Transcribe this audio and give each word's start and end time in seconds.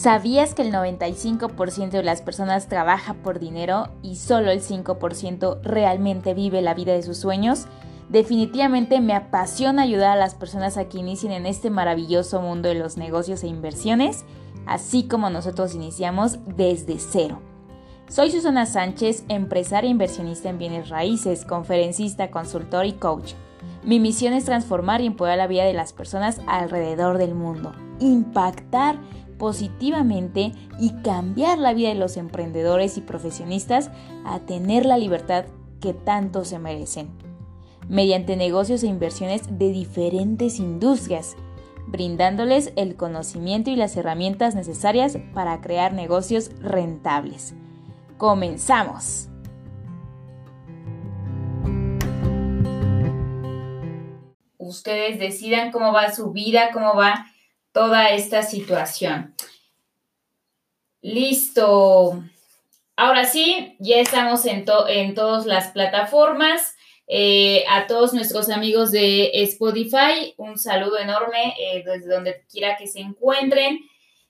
¿Sabías 0.00 0.54
que 0.54 0.62
el 0.62 0.72
95% 0.72 1.90
de 1.90 2.02
las 2.02 2.22
personas 2.22 2.68
trabaja 2.68 3.12
por 3.12 3.38
dinero 3.38 3.90
y 4.02 4.16
solo 4.16 4.50
el 4.50 4.62
5% 4.62 5.60
realmente 5.60 6.32
vive 6.32 6.62
la 6.62 6.72
vida 6.72 6.94
de 6.94 7.02
sus 7.02 7.18
sueños? 7.18 7.66
Definitivamente 8.08 9.02
me 9.02 9.12
apasiona 9.12 9.82
ayudar 9.82 10.12
a 10.12 10.20
las 10.20 10.34
personas 10.34 10.78
a 10.78 10.88
que 10.88 10.96
inicien 10.96 11.32
en 11.32 11.44
este 11.44 11.68
maravilloso 11.68 12.40
mundo 12.40 12.70
de 12.70 12.76
los 12.76 12.96
negocios 12.96 13.42
e 13.42 13.48
inversiones, 13.48 14.24
así 14.64 15.06
como 15.06 15.28
nosotros 15.28 15.74
iniciamos 15.74 16.38
desde 16.46 16.98
cero. 16.98 17.42
Soy 18.08 18.30
Susana 18.30 18.64
Sánchez, 18.64 19.24
empresaria 19.28 19.88
e 19.88 19.90
inversionista 19.90 20.48
en 20.48 20.56
bienes 20.56 20.88
raíces, 20.88 21.44
conferencista, 21.44 22.30
consultor 22.30 22.86
y 22.86 22.94
coach. 22.94 23.34
Mi 23.84 24.00
misión 24.00 24.32
es 24.32 24.46
transformar 24.46 25.02
y 25.02 25.06
empoderar 25.06 25.36
la 25.36 25.46
vida 25.46 25.64
de 25.64 25.74
las 25.74 25.92
personas 25.92 26.40
alrededor 26.46 27.18
del 27.18 27.34
mundo, 27.34 27.74
impactar 27.98 28.98
positivamente 29.40 30.52
y 30.78 30.92
cambiar 31.02 31.58
la 31.58 31.72
vida 31.72 31.88
de 31.88 31.94
los 31.94 32.18
emprendedores 32.18 32.98
y 32.98 33.00
profesionistas 33.00 33.90
a 34.26 34.40
tener 34.40 34.84
la 34.84 34.98
libertad 34.98 35.46
que 35.80 35.94
tanto 35.94 36.44
se 36.44 36.58
merecen, 36.58 37.08
mediante 37.88 38.36
negocios 38.36 38.82
e 38.82 38.86
inversiones 38.86 39.58
de 39.58 39.72
diferentes 39.72 40.58
industrias, 40.58 41.36
brindándoles 41.86 42.74
el 42.76 42.96
conocimiento 42.96 43.70
y 43.70 43.76
las 43.76 43.96
herramientas 43.96 44.54
necesarias 44.54 45.16
para 45.32 45.62
crear 45.62 45.94
negocios 45.94 46.50
rentables. 46.60 47.54
¡Comenzamos! 48.18 49.30
Ustedes 54.58 55.18
decidan 55.18 55.72
cómo 55.72 55.94
va 55.94 56.12
su 56.12 56.30
vida, 56.30 56.72
cómo 56.74 56.94
va 56.94 57.24
toda 57.72 58.10
esta 58.10 58.42
situación. 58.42 59.34
Listo. 61.02 62.22
Ahora 62.96 63.24
sí, 63.24 63.76
ya 63.78 63.96
estamos 63.96 64.44
en, 64.44 64.64
en 64.88 65.14
todas 65.14 65.46
las 65.46 65.68
plataformas. 65.68 66.74
Eh, 67.12 67.64
a 67.68 67.88
todos 67.88 68.12
nuestros 68.14 68.50
amigos 68.50 68.92
de 68.92 69.30
Spotify, 69.42 70.32
un 70.36 70.56
saludo 70.56 70.96
enorme 70.96 71.56
eh, 71.58 71.82
desde 71.84 72.06
donde 72.06 72.44
quiera 72.48 72.76
que 72.76 72.86
se 72.86 73.00
encuentren. 73.00 73.80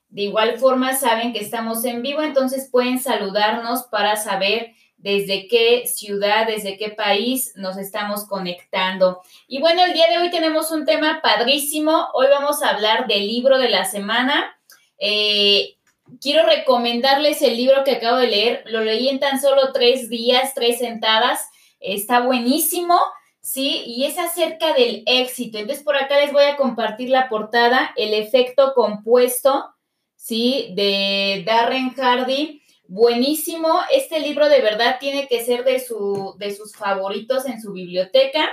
De 0.09 0.23
igual 0.23 0.59
forma, 0.59 0.95
saben 0.97 1.35
que 1.35 1.41
estamos 1.41 1.85
en 1.85 2.01
vivo, 2.01 2.23
entonces 2.23 2.71
pueden 2.73 2.99
saludarnos 2.99 3.83
para 3.91 4.17
saber 4.17 4.73
desde 5.03 5.49
qué 5.49 5.87
ciudad, 5.87 6.47
desde 6.47 6.77
qué 6.77 6.91
país 6.91 7.53
nos 7.57 7.79
estamos 7.79 8.27
conectando. 8.27 9.21
Y 9.49 9.61
bueno, 9.61 9.85
el 9.85 9.95
día 9.95 10.09
de 10.09 10.19
hoy 10.19 10.31
tenemos 10.31 10.71
un 10.71 10.85
tema 10.85 11.21
padrísimo. 11.23 12.09
Hoy 12.15 12.27
vamos 12.31 12.63
a 12.63 12.71
hablar 12.71 13.07
del 13.07 13.27
libro 13.27 13.59
de 13.59 13.71
la 13.71 13.85
semana. 13.85 14.57
Eh, 14.99 15.77
quiero 16.21 16.47
recomendarles 16.47 17.41
el 17.43 17.57
libro 17.57 17.83
que 17.85 17.93
acabo 17.93 18.19
de 18.19 18.29
leer. 18.29 18.63
Lo 18.67 18.85
leí 18.85 19.09
en 19.09 19.21
tan 19.21 19.41
solo 19.41 19.73
tres 19.73 20.11
días, 20.11 20.55
tres 20.55 20.79
sentadas. 20.79 21.49
Está 21.81 22.21
buenísimo. 22.21 22.99
¿sí? 23.41 23.83
Y 23.87 24.05
es 24.05 24.19
acerca 24.19 24.75
del 24.75 25.03
éxito. 25.07 25.59
Entonces, 25.59 25.85
por 25.85 25.97
acá 25.97 26.21
les 26.21 26.33
voy 26.33 26.45
a 26.45 26.57
compartir 26.57 27.09
la 27.09 27.29
portada, 27.29 27.93
El 27.97 28.15
efecto 28.15 28.75
compuesto, 28.75 29.75
¿sí? 30.17 30.73
De 30.75 31.43
Darren 31.47 31.95
Hardy. 31.95 32.60
Buenísimo. 32.93 33.83
Este 33.93 34.19
libro 34.19 34.49
de 34.49 34.61
verdad 34.61 34.97
tiene 34.99 35.29
que 35.29 35.45
ser 35.45 35.63
de, 35.63 35.79
su, 35.79 36.35
de 36.39 36.53
sus 36.53 36.75
favoritos 36.75 37.47
en 37.47 37.63
su 37.63 37.73
biblioteca. 37.73 38.51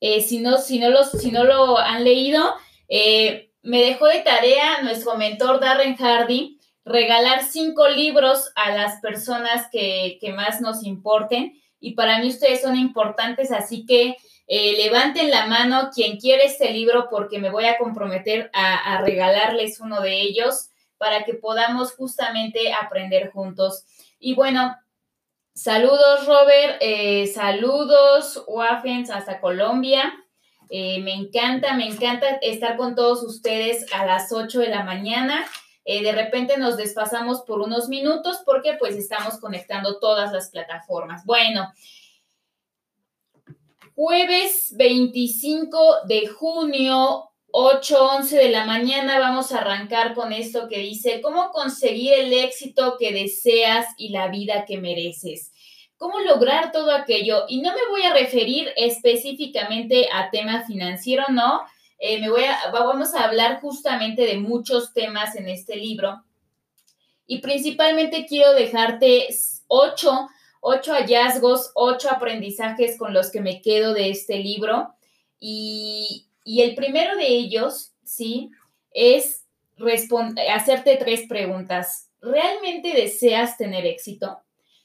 Eh, 0.00 0.20
si, 0.20 0.40
no, 0.40 0.58
si, 0.58 0.78
no 0.78 1.02
si 1.04 1.30
no 1.30 1.44
lo 1.44 1.78
han 1.78 2.04
leído, 2.04 2.52
eh, 2.90 3.52
me 3.62 3.80
dejó 3.80 4.06
de 4.06 4.18
tarea 4.18 4.82
nuestro 4.82 5.16
mentor 5.16 5.60
Darren 5.60 5.96
Hardy 5.96 6.60
regalar 6.84 7.42
cinco 7.42 7.88
libros 7.88 8.52
a 8.54 8.70
las 8.72 9.00
personas 9.00 9.68
que, 9.72 10.18
más 10.36 10.60
nos 10.60 10.84
importen. 10.84 11.58
Y 11.80 11.94
para 11.94 12.18
mí 12.18 12.28
ustedes 12.28 12.60
son 12.60 12.76
importantes, 12.76 13.50
así 13.50 13.86
que 13.86 14.18
eh, 14.46 14.74
levanten 14.76 15.30
la 15.30 15.46
mano 15.46 15.88
quien 15.94 16.18
quiere 16.18 16.44
este 16.44 16.70
libro 16.70 17.08
porque 17.08 17.38
me 17.38 17.48
voy 17.48 17.64
a 17.64 17.78
comprometer 17.78 18.50
a, 18.52 18.76
a 18.76 19.00
regalarles 19.00 19.80
uno 19.80 20.02
de 20.02 20.20
ellos 20.20 20.69
para 21.00 21.24
que 21.24 21.32
podamos 21.32 21.92
justamente 21.94 22.74
aprender 22.74 23.30
juntos. 23.30 23.86
Y 24.18 24.34
bueno, 24.34 24.76
saludos 25.54 26.26
Robert, 26.26 26.76
eh, 26.80 27.26
saludos 27.28 28.44
Wafens 28.46 29.08
hasta 29.08 29.40
Colombia. 29.40 30.12
Eh, 30.68 31.00
me 31.00 31.14
encanta, 31.14 31.74
me 31.74 31.86
encanta 31.86 32.26
estar 32.42 32.76
con 32.76 32.94
todos 32.94 33.22
ustedes 33.22 33.90
a 33.94 34.04
las 34.04 34.30
8 34.30 34.60
de 34.60 34.68
la 34.68 34.84
mañana. 34.84 35.46
Eh, 35.86 36.02
de 36.02 36.12
repente 36.12 36.58
nos 36.58 36.76
desfasamos 36.76 37.40
por 37.46 37.60
unos 37.60 37.88
minutos 37.88 38.42
porque 38.44 38.74
pues 38.74 38.94
estamos 38.96 39.40
conectando 39.40 39.98
todas 40.00 40.32
las 40.32 40.50
plataformas. 40.50 41.24
Bueno, 41.24 41.72
jueves 43.94 44.74
25 44.76 46.04
de 46.06 46.26
junio 46.26 47.29
8, 47.52 48.08
de 48.30 48.50
la 48.50 48.64
mañana 48.64 49.18
vamos 49.18 49.52
a 49.52 49.58
arrancar 49.58 50.14
con 50.14 50.32
esto 50.32 50.68
que 50.68 50.78
dice, 50.78 51.20
¿cómo 51.20 51.50
conseguir 51.50 52.12
el 52.14 52.32
éxito 52.32 52.96
que 52.98 53.12
deseas 53.12 53.86
y 53.96 54.10
la 54.10 54.28
vida 54.28 54.64
que 54.66 54.78
mereces? 54.78 55.52
¿Cómo 55.96 56.20
lograr 56.20 56.72
todo 56.72 56.92
aquello? 56.92 57.44
Y 57.48 57.60
no 57.60 57.72
me 57.72 57.86
voy 57.90 58.02
a 58.02 58.14
referir 58.14 58.72
específicamente 58.76 60.08
a 60.12 60.30
tema 60.30 60.64
financiero, 60.64 61.24
no. 61.30 61.62
Eh, 61.98 62.20
me 62.20 62.30
voy 62.30 62.44
a, 62.44 62.70
vamos 62.72 63.14
a 63.14 63.24
hablar 63.24 63.60
justamente 63.60 64.22
de 64.22 64.38
muchos 64.38 64.94
temas 64.94 65.36
en 65.36 65.48
este 65.48 65.76
libro. 65.76 66.24
Y 67.26 67.38
principalmente 67.38 68.26
quiero 68.26 68.54
dejarte 68.54 69.28
ocho, 69.66 70.28
ocho 70.60 70.92
hallazgos, 70.92 71.72
ocho 71.74 72.10
aprendizajes 72.10 72.96
con 72.96 73.12
los 73.12 73.30
que 73.30 73.40
me 73.40 73.60
quedo 73.60 73.92
de 73.92 74.10
este 74.10 74.38
libro. 74.38 74.94
Y, 75.38 76.29
y 76.44 76.62
el 76.62 76.74
primero 76.74 77.16
de 77.16 77.26
ellos, 77.26 77.94
¿sí? 78.04 78.50
Es 78.92 79.46
hacerte 80.50 80.96
tres 80.96 81.26
preguntas. 81.28 82.10
¿Realmente 82.20 82.92
deseas 82.92 83.56
tener 83.56 83.86
éxito? 83.86 84.40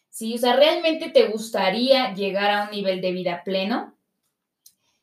¿Sí? 0.09 0.35
O 0.35 0.37
sea, 0.37 0.55
¿realmente 0.55 1.09
te 1.09 1.27
gustaría 1.27 2.13
llegar 2.13 2.51
a 2.51 2.63
un 2.65 2.71
nivel 2.71 3.01
de 3.01 3.11
vida 3.11 3.43
pleno? 3.43 3.97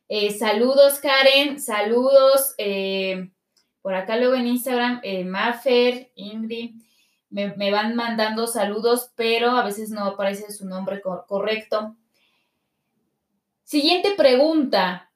Eh, 0.08 0.30
saludos, 0.30 0.98
Karen. 1.00 1.60
Saludos. 1.60 2.54
Eh, 2.58 3.30
por 3.82 3.94
acá 3.94 4.16
luego 4.16 4.34
en 4.34 4.46
Instagram, 4.46 5.00
eh, 5.02 5.24
Maffer, 5.24 6.12
Ingrid, 6.14 6.76
me, 7.28 7.54
me, 7.56 7.70
van 7.70 7.96
mandando 7.96 8.46
saludos, 8.46 9.10
pero 9.16 9.50
a 9.50 9.64
veces 9.64 9.90
no 9.90 10.04
aparece 10.04 10.52
su 10.52 10.66
nombre 10.66 11.00
correcto. 11.00 11.96
Siguiente 13.64 14.12
pregunta 14.16 15.11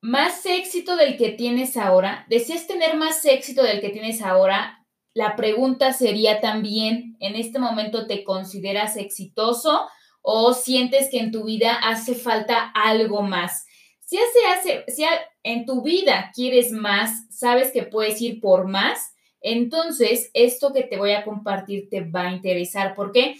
más 0.00 0.44
éxito 0.46 0.96
del 0.96 1.16
que 1.16 1.30
tienes 1.30 1.76
ahora, 1.76 2.26
deseas 2.28 2.66
tener 2.66 2.96
más 2.96 3.24
éxito 3.24 3.62
del 3.62 3.80
que 3.80 3.90
tienes 3.90 4.22
ahora, 4.22 4.86
la 5.14 5.34
pregunta 5.34 5.92
sería 5.92 6.40
también, 6.40 7.16
¿en 7.20 7.36
este 7.36 7.58
momento 7.58 8.06
te 8.06 8.22
consideras 8.22 8.96
exitoso 8.96 9.88
o 10.20 10.52
sientes 10.52 11.08
que 11.10 11.20
en 11.20 11.32
tu 11.32 11.44
vida 11.44 11.72
hace 11.72 12.14
falta 12.14 12.70
algo 12.74 13.22
más? 13.22 13.66
Si, 14.00 14.18
hace, 14.18 14.46
hace, 14.46 14.92
si 14.92 15.04
en 15.42 15.64
tu 15.64 15.82
vida 15.82 16.30
quieres 16.34 16.70
más, 16.70 17.26
sabes 17.30 17.72
que 17.72 17.82
puedes 17.82 18.20
ir 18.20 18.40
por 18.40 18.68
más, 18.68 19.14
entonces 19.40 20.30
esto 20.34 20.72
que 20.72 20.82
te 20.82 20.98
voy 20.98 21.12
a 21.12 21.24
compartir 21.24 21.88
te 21.88 22.02
va 22.02 22.28
a 22.28 22.32
interesar. 22.32 22.94
¿Por 22.94 23.12
qué? 23.12 23.36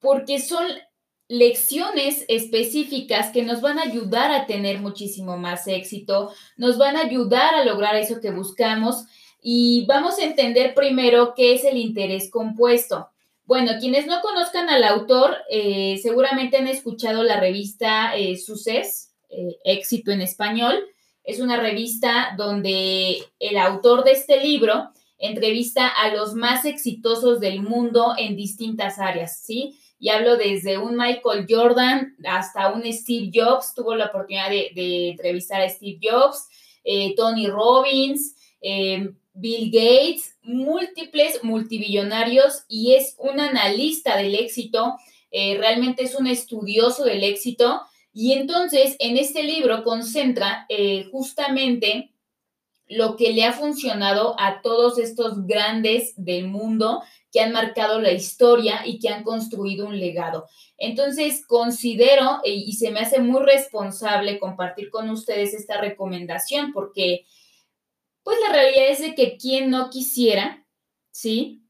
Porque 0.00 0.38
son 0.40 0.66
lecciones 1.30 2.24
específicas 2.26 3.30
que 3.30 3.44
nos 3.44 3.60
van 3.60 3.78
a 3.78 3.82
ayudar 3.82 4.32
a 4.32 4.46
tener 4.46 4.80
muchísimo 4.80 5.36
más 5.36 5.68
éxito, 5.68 6.32
nos 6.56 6.76
van 6.76 6.96
a 6.96 7.02
ayudar 7.02 7.54
a 7.54 7.64
lograr 7.64 7.94
eso 7.94 8.20
que 8.20 8.32
buscamos 8.32 9.04
y 9.40 9.86
vamos 9.86 10.18
a 10.18 10.24
entender 10.24 10.74
primero 10.74 11.34
qué 11.36 11.54
es 11.54 11.64
el 11.64 11.76
interés 11.76 12.32
compuesto. 12.32 13.10
Bueno, 13.44 13.74
quienes 13.78 14.08
no 14.08 14.20
conozcan 14.22 14.68
al 14.70 14.82
autor, 14.82 15.36
eh, 15.48 16.00
seguramente 16.02 16.56
han 16.56 16.66
escuchado 16.66 17.22
la 17.22 17.38
revista 17.38 18.16
eh, 18.16 18.36
Suces, 18.36 19.12
eh, 19.28 19.56
Éxito 19.62 20.10
en 20.10 20.22
Español. 20.22 20.84
Es 21.22 21.38
una 21.38 21.58
revista 21.60 22.34
donde 22.36 23.18
el 23.38 23.56
autor 23.56 24.02
de 24.02 24.12
este 24.12 24.42
libro 24.42 24.90
entrevista 25.16 25.86
a 25.86 26.12
los 26.12 26.34
más 26.34 26.64
exitosos 26.64 27.38
del 27.38 27.62
mundo 27.62 28.14
en 28.18 28.34
distintas 28.34 28.98
áreas, 28.98 29.40
¿sí? 29.44 29.76
Y 30.00 30.08
hablo 30.08 30.38
desde 30.38 30.78
un 30.78 30.96
Michael 30.96 31.46
Jordan 31.48 32.16
hasta 32.24 32.72
un 32.72 32.90
Steve 32.90 33.30
Jobs, 33.32 33.74
tuvo 33.74 33.94
la 33.94 34.06
oportunidad 34.06 34.48
de, 34.48 35.10
entrevistar 35.10 35.60
a 35.60 35.68
Steve 35.68 36.00
Jobs, 36.02 36.48
eh, 36.82 37.14
Tony 37.14 37.46
Robbins, 37.46 38.34
eh, 38.62 39.10
Bill 39.34 39.70
Gates, 39.70 40.36
múltiples 40.42 41.44
multibillonarios 41.44 42.64
y 42.66 42.94
es 42.94 43.14
un 43.18 43.40
analista 43.40 44.16
del 44.16 44.34
éxito, 44.34 44.94
eh, 45.30 45.58
realmente 45.58 46.02
es 46.02 46.14
un 46.14 46.26
estudioso 46.26 47.04
del 47.04 47.22
éxito 47.22 47.82
y 48.12 48.32
entonces 48.32 48.96
en 49.00 49.18
este 49.18 49.44
libro 49.44 49.84
concentra 49.84 50.66
justamente 51.12 52.10
lo 52.88 53.16
que 53.16 53.32
le 53.32 53.44
ha 53.44 53.52
funcionado 53.52 54.34
a 54.38 54.62
todos 54.62 54.98
estos 54.98 55.46
grandes 55.46 56.12
del 56.16 56.48
mundo 56.48 57.02
que 57.32 57.40
han 57.40 57.52
marcado 57.52 58.00
la 58.00 58.12
historia 58.12 58.82
y 58.84 58.98
que 58.98 59.08
han 59.08 59.22
construido 59.22 59.86
un 59.86 59.98
legado. 59.98 60.46
Entonces, 60.78 61.46
considero 61.46 62.40
eh, 62.44 62.52
y 62.52 62.72
se 62.72 62.90
me 62.90 63.00
hace 63.00 63.20
muy 63.20 63.42
responsable 63.42 64.38
compartir 64.38 64.90
con 64.90 65.10
ustedes 65.10 65.54
esta 65.54 65.80
recomendación 65.80 66.72
porque, 66.72 67.26
pues 68.22 68.38
la 68.46 68.52
realidad 68.52 68.88
es 68.88 69.00
de 69.00 69.14
que 69.14 69.36
quien 69.36 69.70
no 69.70 69.90
quisiera, 69.90 70.66
¿sí? 71.10 71.62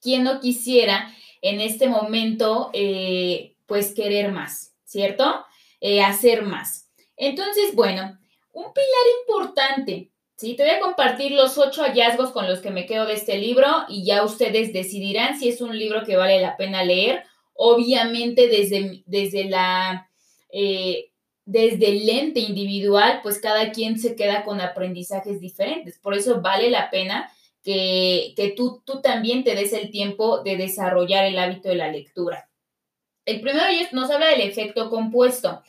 Quien 0.00 0.24
no 0.24 0.40
quisiera 0.40 1.12
en 1.42 1.60
este 1.60 1.88
momento, 1.88 2.70
eh, 2.72 3.56
pues 3.66 3.94
querer 3.94 4.32
más, 4.32 4.74
¿cierto? 4.84 5.44
Eh, 5.80 6.02
hacer 6.02 6.42
más. 6.42 6.90
Entonces, 7.16 7.74
bueno, 7.74 8.18
un 8.52 8.72
pilar 8.72 9.06
importante 9.20 10.10
Sí, 10.36 10.54
te 10.54 10.64
voy 10.64 10.72
a 10.72 10.80
compartir 10.80 11.32
los 11.32 11.56
ocho 11.56 11.82
hallazgos 11.82 12.30
con 12.30 12.46
los 12.46 12.60
que 12.60 12.70
me 12.70 12.84
quedo 12.84 13.06
de 13.06 13.14
este 13.14 13.38
libro 13.38 13.66
y 13.88 14.04
ya 14.04 14.22
ustedes 14.22 14.74
decidirán 14.74 15.38
si 15.38 15.48
es 15.48 15.62
un 15.62 15.78
libro 15.78 16.04
que 16.04 16.16
vale 16.16 16.40
la 16.40 16.58
pena 16.58 16.84
leer. 16.84 17.24
Obviamente 17.54 18.48
desde, 18.48 19.02
desde 19.06 19.44
la... 19.44 20.10
Eh, 20.50 21.10
desde 21.48 21.90
el 21.90 22.06
lente 22.06 22.40
individual, 22.40 23.20
pues 23.22 23.38
cada 23.38 23.70
quien 23.70 24.00
se 24.00 24.16
queda 24.16 24.42
con 24.44 24.60
aprendizajes 24.60 25.40
diferentes. 25.40 25.96
Por 25.96 26.14
eso 26.14 26.40
vale 26.40 26.70
la 26.70 26.90
pena 26.90 27.30
que, 27.62 28.32
que 28.36 28.48
tú, 28.48 28.82
tú 28.84 29.00
también 29.00 29.44
te 29.44 29.54
des 29.54 29.72
el 29.72 29.92
tiempo 29.92 30.42
de 30.42 30.56
desarrollar 30.56 31.24
el 31.24 31.38
hábito 31.38 31.68
de 31.68 31.76
la 31.76 31.92
lectura. 31.92 32.50
El 33.24 33.40
primero 33.40 33.64
nos 33.92 34.10
habla 34.10 34.26
del 34.26 34.40
efecto 34.40 34.90
compuesto. 34.90 35.62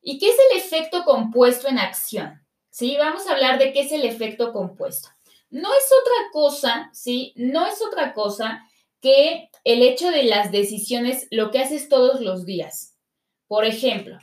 ¿Y 0.00 0.18
qué 0.18 0.30
es 0.30 0.36
el 0.50 0.58
efecto 0.58 1.04
compuesto 1.04 1.68
en 1.68 1.78
acción? 1.78 2.45
¿Sí? 2.76 2.94
Vamos 2.98 3.26
a 3.26 3.32
hablar 3.32 3.58
de 3.58 3.72
qué 3.72 3.80
es 3.80 3.92
el 3.92 4.04
efecto 4.04 4.52
compuesto. 4.52 5.08
No 5.48 5.70
es 5.72 5.84
otra 6.02 6.30
cosa, 6.30 6.90
¿sí? 6.92 7.32
No 7.34 7.66
es 7.66 7.80
otra 7.80 8.12
cosa 8.12 8.68
que 9.00 9.48
el 9.64 9.80
hecho 9.80 10.10
de 10.10 10.24
las 10.24 10.52
decisiones, 10.52 11.26
lo 11.30 11.50
que 11.50 11.58
haces 11.58 11.88
todos 11.88 12.20
los 12.20 12.44
días. 12.44 12.94
Por 13.46 13.64
ejemplo, 13.64 14.18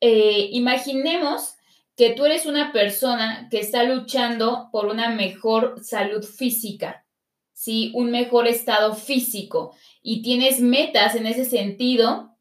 eh, 0.00 0.48
imaginemos 0.52 1.56
que 1.96 2.10
tú 2.10 2.24
eres 2.24 2.46
una 2.46 2.70
persona 2.72 3.48
que 3.50 3.58
está 3.58 3.82
luchando 3.82 4.68
por 4.70 4.86
una 4.86 5.08
mejor 5.08 5.82
salud 5.82 6.22
física, 6.22 7.04
¿sí? 7.52 7.90
Un 7.96 8.12
mejor 8.12 8.46
estado 8.46 8.94
físico 8.94 9.74
y 10.02 10.22
tienes 10.22 10.60
metas 10.60 11.16
en 11.16 11.26
ese 11.26 11.44
sentido 11.44 12.36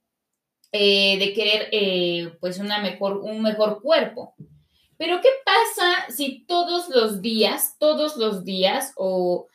eh, 0.71 1.17
de 1.17 1.33
querer, 1.33 1.69
eh, 1.71 2.37
pues, 2.39 2.59
una 2.59 2.79
mejor, 2.79 3.17
un 3.17 3.41
mejor 3.41 3.81
cuerpo. 3.81 4.35
Pero 4.97 5.21
¿qué 5.21 5.29
pasa 5.45 6.11
si 6.11 6.45
todos 6.45 6.89
los 6.89 7.21
días, 7.21 7.75
todos 7.79 8.17
los 8.17 8.43
días 8.43 8.93
o 8.95 9.47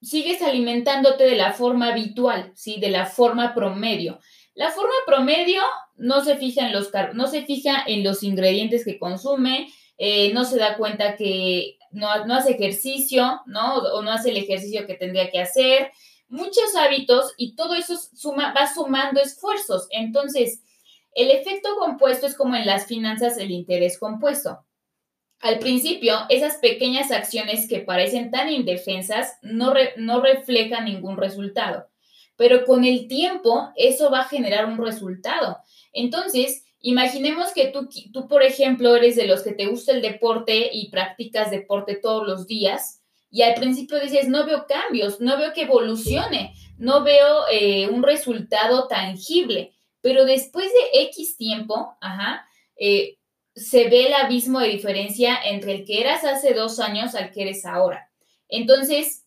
sigues 0.00 0.42
alimentándote 0.42 1.24
de 1.24 1.36
la 1.36 1.52
forma 1.52 1.88
habitual, 1.88 2.52
¿sí? 2.54 2.78
De 2.80 2.90
la 2.90 3.06
forma 3.06 3.54
promedio. 3.54 4.18
La 4.54 4.70
forma 4.70 4.94
promedio 5.06 5.62
no 5.96 6.24
se 6.24 6.36
fija 6.36 6.66
en 6.66 6.72
los, 6.72 6.90
no 7.14 7.26
se 7.26 7.44
fija 7.44 7.82
en 7.86 8.04
los 8.04 8.22
ingredientes 8.22 8.84
que 8.84 8.98
consume, 8.98 9.68
eh, 9.98 10.32
no 10.32 10.44
se 10.44 10.58
da 10.58 10.76
cuenta 10.76 11.16
que 11.16 11.78
no, 11.90 12.26
no, 12.26 12.34
hace 12.34 12.52
ejercicio, 12.52 13.40
¿no? 13.46 13.76
O 13.76 14.02
no 14.02 14.10
hace 14.10 14.30
el 14.30 14.36
ejercicio 14.36 14.86
que 14.86 14.94
tendría 14.94 15.30
que 15.30 15.40
hacer. 15.40 15.92
Muchos 16.28 16.74
hábitos 16.76 17.32
y 17.36 17.54
todo 17.54 17.74
eso 17.74 17.96
suma, 17.96 18.52
va 18.52 18.72
sumando 18.72 19.20
esfuerzos. 19.20 19.86
Entonces, 19.90 20.63
el 21.14 21.30
efecto 21.30 21.76
compuesto 21.78 22.26
es 22.26 22.34
como 22.34 22.56
en 22.56 22.66
las 22.66 22.86
finanzas 22.86 23.38
el 23.38 23.50
interés 23.50 23.98
compuesto. 23.98 24.64
Al 25.40 25.58
principio, 25.58 26.20
esas 26.28 26.56
pequeñas 26.56 27.10
acciones 27.10 27.68
que 27.68 27.80
parecen 27.80 28.30
tan 28.30 28.50
indefensas 28.50 29.36
no, 29.42 29.74
no 29.96 30.20
reflejan 30.20 30.86
ningún 30.86 31.16
resultado, 31.16 31.86
pero 32.36 32.64
con 32.64 32.84
el 32.84 33.08
tiempo 33.08 33.68
eso 33.76 34.10
va 34.10 34.20
a 34.20 34.28
generar 34.28 34.66
un 34.66 34.78
resultado. 34.78 35.58
Entonces, 35.92 36.64
imaginemos 36.80 37.52
que 37.52 37.66
tú, 37.66 37.88
tú, 38.12 38.26
por 38.26 38.42
ejemplo, 38.42 38.96
eres 38.96 39.16
de 39.16 39.26
los 39.26 39.42
que 39.42 39.52
te 39.52 39.66
gusta 39.66 39.92
el 39.92 40.02
deporte 40.02 40.70
y 40.72 40.90
practicas 40.90 41.50
deporte 41.50 41.96
todos 41.96 42.26
los 42.26 42.46
días 42.46 43.02
y 43.30 43.42
al 43.42 43.54
principio 43.54 44.00
dices, 44.00 44.28
no 44.28 44.46
veo 44.46 44.64
cambios, 44.66 45.20
no 45.20 45.36
veo 45.36 45.52
que 45.52 45.62
evolucione, 45.62 46.54
no 46.78 47.02
veo 47.02 47.48
eh, 47.52 47.88
un 47.88 48.02
resultado 48.02 48.88
tangible 48.88 49.73
pero 50.04 50.26
después 50.26 50.66
de 50.66 51.00
X 51.04 51.38
tiempo, 51.38 51.96
ajá, 51.98 52.46
eh, 52.76 53.16
se 53.54 53.88
ve 53.88 54.08
el 54.08 54.12
abismo 54.12 54.60
de 54.60 54.68
diferencia 54.68 55.34
entre 55.42 55.72
el 55.72 55.86
que 55.86 56.02
eras 56.02 56.24
hace 56.24 56.52
dos 56.52 56.78
años 56.78 57.14
al 57.14 57.32
que 57.32 57.40
eres 57.40 57.64
ahora. 57.64 58.12
Entonces, 58.50 59.24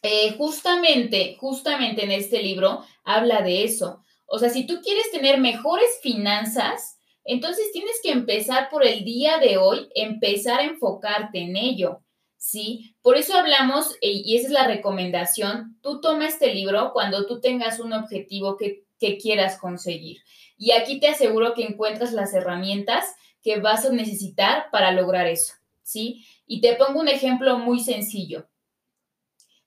eh, 0.00 0.32
justamente, 0.38 1.36
justamente 1.38 2.04
en 2.04 2.12
este 2.12 2.42
libro 2.42 2.82
habla 3.04 3.42
de 3.42 3.64
eso. 3.64 4.02
O 4.24 4.38
sea, 4.38 4.48
si 4.48 4.66
tú 4.66 4.80
quieres 4.82 5.10
tener 5.10 5.38
mejores 5.38 6.00
finanzas, 6.00 6.98
entonces 7.22 7.70
tienes 7.70 8.00
que 8.02 8.12
empezar 8.12 8.70
por 8.70 8.86
el 8.86 9.04
día 9.04 9.36
de 9.36 9.58
hoy, 9.58 9.90
empezar 9.94 10.60
a 10.60 10.64
enfocarte 10.64 11.40
en 11.40 11.56
ello. 11.56 12.00
¿sí? 12.38 12.94
Por 13.02 13.18
eso 13.18 13.36
hablamos, 13.36 13.92
eh, 14.00 14.22
y 14.24 14.38
esa 14.38 14.46
es 14.46 14.52
la 14.52 14.66
recomendación, 14.66 15.78
tú 15.82 16.00
toma 16.00 16.26
este 16.26 16.54
libro 16.54 16.92
cuando 16.94 17.26
tú 17.26 17.38
tengas 17.40 17.80
un 17.80 17.92
objetivo 17.92 18.56
que 18.56 18.87
que 18.98 19.18
quieras 19.18 19.58
conseguir. 19.58 20.18
Y 20.56 20.72
aquí 20.72 20.98
te 21.00 21.08
aseguro 21.08 21.54
que 21.54 21.64
encuentras 21.64 22.12
las 22.12 22.34
herramientas 22.34 23.14
que 23.42 23.60
vas 23.60 23.84
a 23.86 23.92
necesitar 23.92 24.70
para 24.70 24.92
lograr 24.92 25.26
eso, 25.26 25.54
¿sí? 25.82 26.24
Y 26.46 26.60
te 26.60 26.74
pongo 26.74 27.00
un 27.00 27.08
ejemplo 27.08 27.58
muy 27.58 27.80
sencillo. 27.80 28.48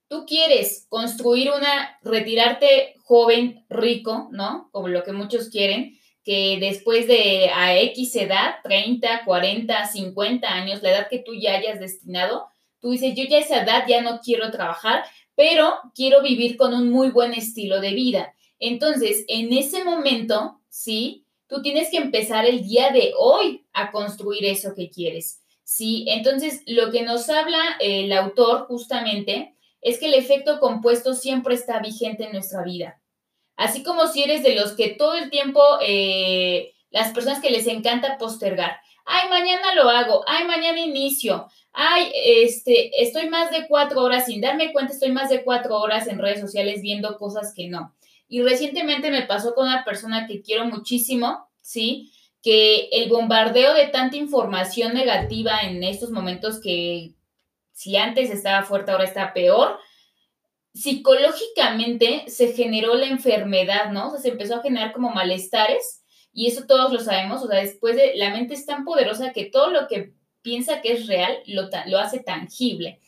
Tú 0.07 0.25
quieres 0.25 0.87
construir 0.89 1.51
una, 1.51 1.97
retirarte 2.03 2.95
joven, 3.03 3.65
rico, 3.69 4.27
¿no? 4.31 4.69
Como 4.71 4.89
lo 4.89 5.03
que 5.03 5.13
muchos 5.13 5.49
quieren, 5.49 5.97
que 6.23 6.57
después 6.59 7.07
de 7.07 7.49
a 7.53 7.77
X 7.79 8.15
edad, 8.17 8.55
30, 8.63 9.23
40, 9.23 9.87
50 9.87 10.47
años, 10.47 10.83
la 10.83 10.91
edad 10.91 11.07
que 11.09 11.19
tú 11.19 11.33
ya 11.33 11.55
hayas 11.55 11.79
destinado, 11.79 12.47
tú 12.79 12.91
dices, 12.91 13.15
yo 13.15 13.23
ya 13.23 13.37
esa 13.37 13.63
edad 13.63 13.85
ya 13.87 14.01
no 14.01 14.19
quiero 14.19 14.51
trabajar, 14.51 15.03
pero 15.35 15.79
quiero 15.95 16.21
vivir 16.21 16.57
con 16.57 16.73
un 16.73 16.89
muy 16.89 17.09
buen 17.09 17.33
estilo 17.33 17.79
de 17.79 17.93
vida. 17.93 18.33
Entonces, 18.61 19.25
en 19.27 19.51
ese 19.51 19.83
momento, 19.83 20.61
¿sí? 20.69 21.25
Tú 21.47 21.61
tienes 21.61 21.89
que 21.89 21.97
empezar 21.97 22.45
el 22.45 22.63
día 22.63 22.91
de 22.91 23.11
hoy 23.17 23.65
a 23.73 23.91
construir 23.91 24.45
eso 24.45 24.73
que 24.75 24.89
quieres, 24.89 25.41
¿sí? 25.63 26.05
Entonces, 26.07 26.61
lo 26.67 26.91
que 26.91 27.01
nos 27.01 27.27
habla 27.29 27.59
el 27.81 28.13
autor 28.13 28.67
justamente 28.67 29.55
es 29.81 29.99
que 29.99 30.05
el 30.05 30.13
efecto 30.13 30.59
compuesto 30.59 31.15
siempre 31.15 31.55
está 31.55 31.79
vigente 31.79 32.25
en 32.25 32.33
nuestra 32.33 32.63
vida. 32.63 33.01
Así 33.57 33.83
como 33.83 34.07
si 34.07 34.23
eres 34.23 34.43
de 34.43 34.53
los 34.53 34.73
que 34.73 34.89
todo 34.89 35.15
el 35.15 35.31
tiempo, 35.31 35.61
eh, 35.81 36.71
las 36.91 37.11
personas 37.13 37.41
que 37.41 37.49
les 37.49 37.65
encanta 37.65 38.19
postergar, 38.19 38.77
ay, 39.05 39.27
mañana 39.29 39.73
lo 39.73 39.89
hago, 39.89 40.23
ay, 40.27 40.45
mañana 40.45 40.79
inicio, 40.79 41.47
ay, 41.73 42.11
este, 42.13 43.01
estoy 43.01 43.27
más 43.27 43.49
de 43.49 43.67
cuatro 43.67 44.01
horas 44.03 44.27
sin 44.27 44.39
darme 44.39 44.71
cuenta, 44.71 44.93
estoy 44.93 45.11
más 45.11 45.29
de 45.29 45.43
cuatro 45.43 45.79
horas 45.79 46.07
en 46.07 46.19
redes 46.19 46.41
sociales 46.41 46.83
viendo 46.83 47.17
cosas 47.17 47.53
que 47.55 47.67
no. 47.67 47.95
Y 48.31 48.43
recientemente 48.43 49.11
me 49.11 49.23
pasó 49.23 49.53
con 49.53 49.67
una 49.67 49.83
persona 49.83 50.25
que 50.25 50.41
quiero 50.41 50.63
muchísimo, 50.63 51.49
¿sí? 51.59 52.13
Que 52.41 52.87
el 52.93 53.09
bombardeo 53.09 53.73
de 53.73 53.87
tanta 53.87 54.15
información 54.15 54.93
negativa 54.93 55.59
en 55.63 55.83
estos 55.83 56.11
momentos 56.11 56.61
que 56.61 57.15
si 57.73 57.97
antes 57.97 58.29
estaba 58.29 58.63
fuerte, 58.63 58.91
ahora 58.91 59.03
está 59.03 59.33
peor, 59.33 59.77
psicológicamente 60.73 62.23
se 62.27 62.53
generó 62.53 62.95
la 62.95 63.07
enfermedad, 63.07 63.91
¿no? 63.91 64.07
O 64.07 64.11
sea, 64.11 64.21
se 64.21 64.29
empezó 64.29 64.55
a 64.55 64.61
generar 64.61 64.93
como 64.93 65.09
malestares 65.09 66.01
y 66.31 66.47
eso 66.47 66.65
todos 66.65 66.93
lo 66.93 67.01
sabemos, 67.01 67.43
o 67.43 67.49
sea, 67.49 67.59
después 67.59 67.97
de 67.97 68.13
la 68.15 68.29
mente 68.29 68.53
es 68.53 68.65
tan 68.65 68.85
poderosa 68.85 69.33
que 69.33 69.43
todo 69.43 69.71
lo 69.71 69.89
que 69.89 70.13
piensa 70.41 70.79
que 70.79 70.93
es 70.93 71.07
real 71.07 71.37
lo, 71.47 71.63
lo 71.87 71.99
hace 71.99 72.19
tangible. 72.19 73.00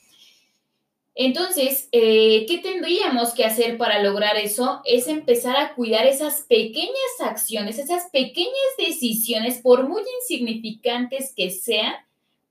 Entonces, 1.15 1.89
eh, 1.91 2.45
¿qué 2.47 2.57
tendríamos 2.57 3.33
que 3.33 3.45
hacer 3.45 3.77
para 3.77 4.01
lograr 4.01 4.35
eso? 4.37 4.81
Es 4.83 5.07
empezar 5.07 5.57
a 5.57 5.75
cuidar 5.75 6.07
esas 6.07 6.41
pequeñas 6.41 6.93
acciones, 7.19 7.77
esas 7.77 8.09
pequeñas 8.11 8.53
decisiones, 8.77 9.59
por 9.61 9.87
muy 9.87 10.01
insignificantes 10.21 11.33
que 11.35 11.51
sean, 11.51 11.93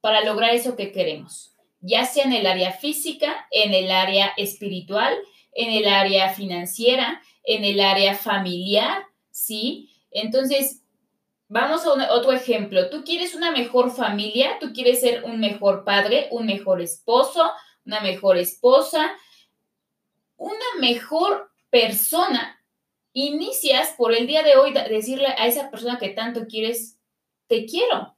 para 0.00 0.25
lograr 0.25 0.54
eso 0.54 0.76
que 0.76 0.90
queremos, 0.90 1.54
ya 1.81 2.04
sea 2.04 2.25
en 2.25 2.33
el 2.33 2.47
área 2.47 2.73
física, 2.73 3.47
en 3.52 3.73
el 3.73 3.90
área 3.90 4.33
espiritual, 4.37 5.14
en 5.54 5.71
el 5.71 5.87
área 5.87 6.33
financiera, 6.33 7.23
en 7.45 7.64
el 7.64 7.81
área 7.81 8.14
familiar, 8.14 9.04
¿sí? 9.31 9.90
Entonces, 10.11 10.83
vamos 11.49 11.87
a 11.87 12.12
otro 12.12 12.33
ejemplo. 12.33 12.90
Tú 12.90 13.04
quieres 13.04 13.35
una 13.35 13.52
mejor 13.52 13.95
familia, 13.95 14.59
tú 14.61 14.73
quieres 14.73 15.00
ser 15.00 15.25
un 15.25 15.38
mejor 15.38 15.85
padre, 15.85 16.28
un 16.31 16.47
mejor 16.47 16.81
esposo, 16.81 17.50
una 17.85 18.01
mejor 18.01 18.39
esposa, 18.39 19.17
una 20.37 20.65
mejor 20.81 21.51
persona, 21.71 22.62
inicias 23.12 23.95
por 23.97 24.15
el 24.15 24.27
día 24.27 24.43
de 24.43 24.57
hoy 24.57 24.73
decirle 24.73 25.29
a 25.29 25.47
esa 25.47 25.71
persona 25.71 25.99
que 25.99 26.11
tanto 26.11 26.47
quieres, 26.47 26.99
te 27.47 27.67
quiero. 27.67 28.17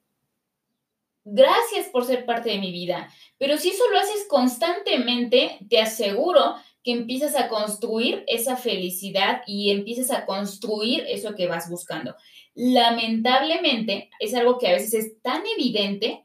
Gracias 1.25 1.89
por 1.89 2.05
ser 2.05 2.27
parte 2.27 2.51
de 2.51 2.59
mi 2.59 2.71
vida. 2.71 3.11
Pero 3.39 3.57
si 3.57 3.71
eso 3.71 3.83
lo 3.91 3.99
haces 3.99 4.27
constantemente, 4.29 5.59
te 5.69 5.81
aseguro 5.81 6.57
que 6.83 6.93
empiezas 6.93 7.35
a 7.35 7.49
construir 7.49 8.25
esa 8.27 8.57
felicidad 8.57 9.43
y 9.47 9.71
empiezas 9.71 10.11
a 10.11 10.27
construir 10.27 11.05
eso 11.09 11.35
que 11.35 11.47
vas 11.47 11.71
buscando. 11.71 12.15
Lamentablemente, 12.55 14.11
es 14.21 14.35
algo 14.35 14.59
que 14.59 14.69
a 14.69 14.73
veces 14.73 14.93
es 14.95 15.23
tan 15.23 15.43
evidente 15.57 16.24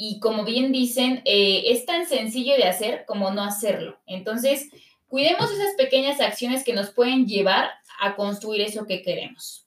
y 0.00 0.20
como 0.20 0.44
bien 0.44 0.70
dicen, 0.70 1.22
eh, 1.24 1.64
es 1.72 1.84
tan 1.84 2.06
sencillo 2.06 2.54
de 2.54 2.64
hacer 2.64 3.04
como 3.04 3.32
no 3.32 3.42
hacerlo. 3.42 3.98
Entonces, 4.06 4.70
cuidemos 5.08 5.50
esas 5.50 5.74
pequeñas 5.76 6.20
acciones 6.20 6.62
que 6.62 6.72
nos 6.72 6.90
pueden 6.90 7.26
llevar 7.26 7.68
a 8.00 8.14
construir 8.14 8.60
eso 8.60 8.86
que 8.86 9.02
queremos. 9.02 9.66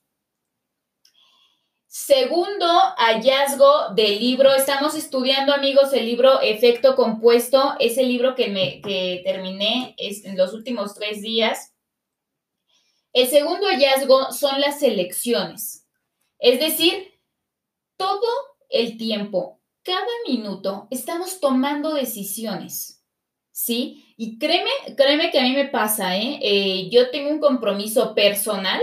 Segundo 1.86 2.66
hallazgo 2.96 3.90
del 3.94 4.18
libro, 4.20 4.54
estamos 4.54 4.94
estudiando 4.94 5.52
amigos 5.52 5.92
el 5.92 6.06
libro 6.06 6.40
Efecto 6.40 6.96
Compuesto, 6.96 7.74
es 7.78 7.98
el 7.98 8.08
libro 8.08 8.34
que, 8.34 8.48
me, 8.48 8.80
que 8.80 9.20
terminé 9.26 9.94
en 9.98 10.38
los 10.38 10.54
últimos 10.54 10.94
tres 10.94 11.20
días. 11.20 11.74
El 13.12 13.28
segundo 13.28 13.66
hallazgo 13.66 14.32
son 14.32 14.62
las 14.62 14.82
elecciones, 14.82 15.86
es 16.38 16.58
decir, 16.58 17.20
todo 17.98 18.26
el 18.70 18.96
tiempo, 18.96 19.61
cada 19.82 20.06
minuto, 20.26 20.88
estamos 20.90 21.40
tomando 21.40 21.94
decisiones, 21.94 23.02
¿sí? 23.50 24.14
Y 24.16 24.38
créeme, 24.38 24.70
créeme 24.96 25.30
que 25.30 25.40
a 25.40 25.42
mí 25.42 25.52
me 25.52 25.68
pasa, 25.68 26.16
¿eh? 26.16 26.38
eh 26.42 26.88
yo 26.90 27.10
tengo 27.10 27.30
un 27.30 27.40
compromiso 27.40 28.14
personal 28.14 28.80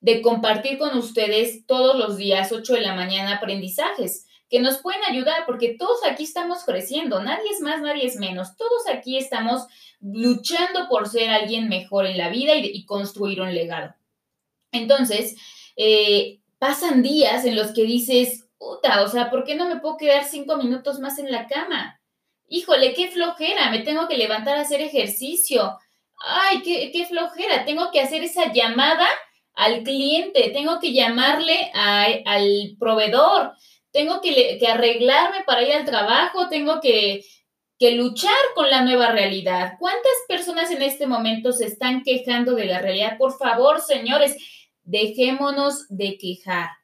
de 0.00 0.22
compartir 0.22 0.78
con 0.78 0.96
ustedes 0.96 1.66
todos 1.66 1.96
los 1.96 2.16
días, 2.16 2.52
8 2.52 2.74
de 2.74 2.80
la 2.80 2.94
mañana, 2.94 3.36
aprendizajes 3.36 4.26
que 4.50 4.58
nos 4.58 4.78
pueden 4.78 5.00
ayudar, 5.04 5.46
porque 5.46 5.76
todos 5.78 6.00
aquí 6.04 6.24
estamos 6.24 6.64
creciendo, 6.64 7.22
nadie 7.22 7.50
es 7.52 7.60
más, 7.60 7.80
nadie 7.80 8.04
es 8.04 8.16
menos, 8.16 8.56
todos 8.56 8.88
aquí 8.92 9.16
estamos 9.16 9.66
luchando 10.00 10.88
por 10.88 11.08
ser 11.08 11.30
alguien 11.30 11.68
mejor 11.68 12.04
en 12.04 12.18
la 12.18 12.30
vida 12.30 12.56
y, 12.56 12.84
construir 12.84 13.40
un 13.40 13.54
legado. 13.54 13.94
Entonces, 14.72 15.36
eh, 15.76 16.40
pasan 16.58 17.02
días 17.02 17.44
en 17.44 17.54
los 17.54 17.72
que 17.72 17.84
dices, 17.84 18.49
puta, 18.60 19.02
o 19.02 19.08
sea, 19.08 19.30
¿por 19.30 19.42
qué 19.44 19.54
no 19.54 19.66
me 19.66 19.80
puedo 19.80 19.96
quedar 19.96 20.24
cinco 20.24 20.56
minutos 20.56 21.00
más 21.00 21.18
en 21.18 21.32
la 21.32 21.48
cama? 21.48 21.98
Híjole, 22.46 22.92
qué 22.94 23.10
flojera, 23.10 23.70
me 23.70 23.80
tengo 23.80 24.06
que 24.06 24.18
levantar 24.18 24.58
a 24.58 24.60
hacer 24.60 24.82
ejercicio. 24.82 25.78
Ay, 26.22 26.60
qué, 26.62 26.90
qué 26.92 27.06
flojera, 27.06 27.64
tengo 27.64 27.90
que 27.90 28.00
hacer 28.00 28.22
esa 28.22 28.52
llamada 28.52 29.08
al 29.54 29.82
cliente, 29.82 30.50
tengo 30.50 30.78
que 30.78 30.92
llamarle 30.92 31.72
al 31.72 32.76
proveedor, 32.78 33.52
tengo 33.92 34.20
que, 34.20 34.60
arreglarme 34.68 35.42
para 35.46 35.62
ir 35.62 35.72
al 35.72 35.86
trabajo, 35.86 36.48
tengo 36.48 36.80
que, 36.80 37.24
que 37.78 37.92
luchar 37.92 38.36
con 38.54 38.68
la 38.68 38.82
nueva 38.82 39.10
realidad. 39.10 39.74
¿Cuántas 39.78 40.12
personas 40.28 40.70
en 40.70 40.82
este 40.82 41.06
momento 41.06 41.52
se 41.52 41.66
están 41.66 42.02
quejando 42.02 42.54
de 42.54 42.66
la 42.66 42.80
realidad? 42.80 43.16
Por 43.16 43.36
favor, 43.38 43.80
señores, 43.80 44.36
dejémonos 44.82 45.86
de 45.88 46.18
quejar. 46.18 46.79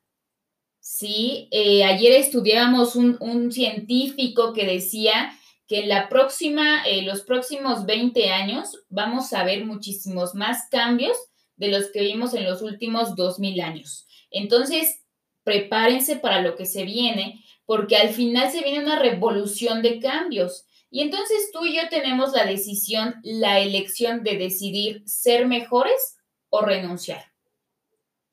Sí, 0.89 1.49
eh, 1.51 1.83
ayer 1.83 2.13
estudiábamos 2.13 2.95
un, 2.95 3.51
científico 3.51 4.53
que 4.53 4.65
decía 4.65 5.37
que 5.67 5.81
en 5.81 5.89
la 5.89 6.09
próxima, 6.09 6.87
eh, 6.87 7.03
los 7.03 7.23
próximos 7.23 7.87
20 7.87 8.31
años 8.31 8.85
vamos 8.89 9.33
a 9.33 9.43
ver 9.43 9.67
muchísimos 9.67 10.37
más 10.37 10.69
cambios 10.71 11.17
de 11.57 11.73
los 11.73 11.91
que 11.91 12.03
vimos 12.03 12.35
en 12.35 12.45
los 12.45 12.63
últimos 12.63 13.17
2000 13.17 13.61
años. 13.63 14.07
Entonces, 14.31 15.03
prepárense 15.43 16.17
para 16.17 16.41
lo 16.41 16.55
que 16.55 16.67
se 16.67 16.85
viene, 16.85 17.45
porque 17.65 17.97
al 17.97 18.11
final 18.11 18.53
se 18.53 18.63
viene 18.63 18.85
una 18.85 19.01
revolución 19.01 19.83
de 19.83 19.99
cambios. 19.99 20.67
Y 20.89 21.01
entonces 21.01 21.51
tú 21.53 21.67
y 21.67 21.75
yo 21.75 21.89
tenemos 21.91 22.33
la 22.33 22.47
decisión, 22.47 23.17
la 23.25 23.59
elección 23.59 24.23
de 24.23 24.39
decidir 24.39 25.03
ser 25.05 25.49
mejores 25.49 26.17
o 26.49 26.61
renunciar. 26.61 27.25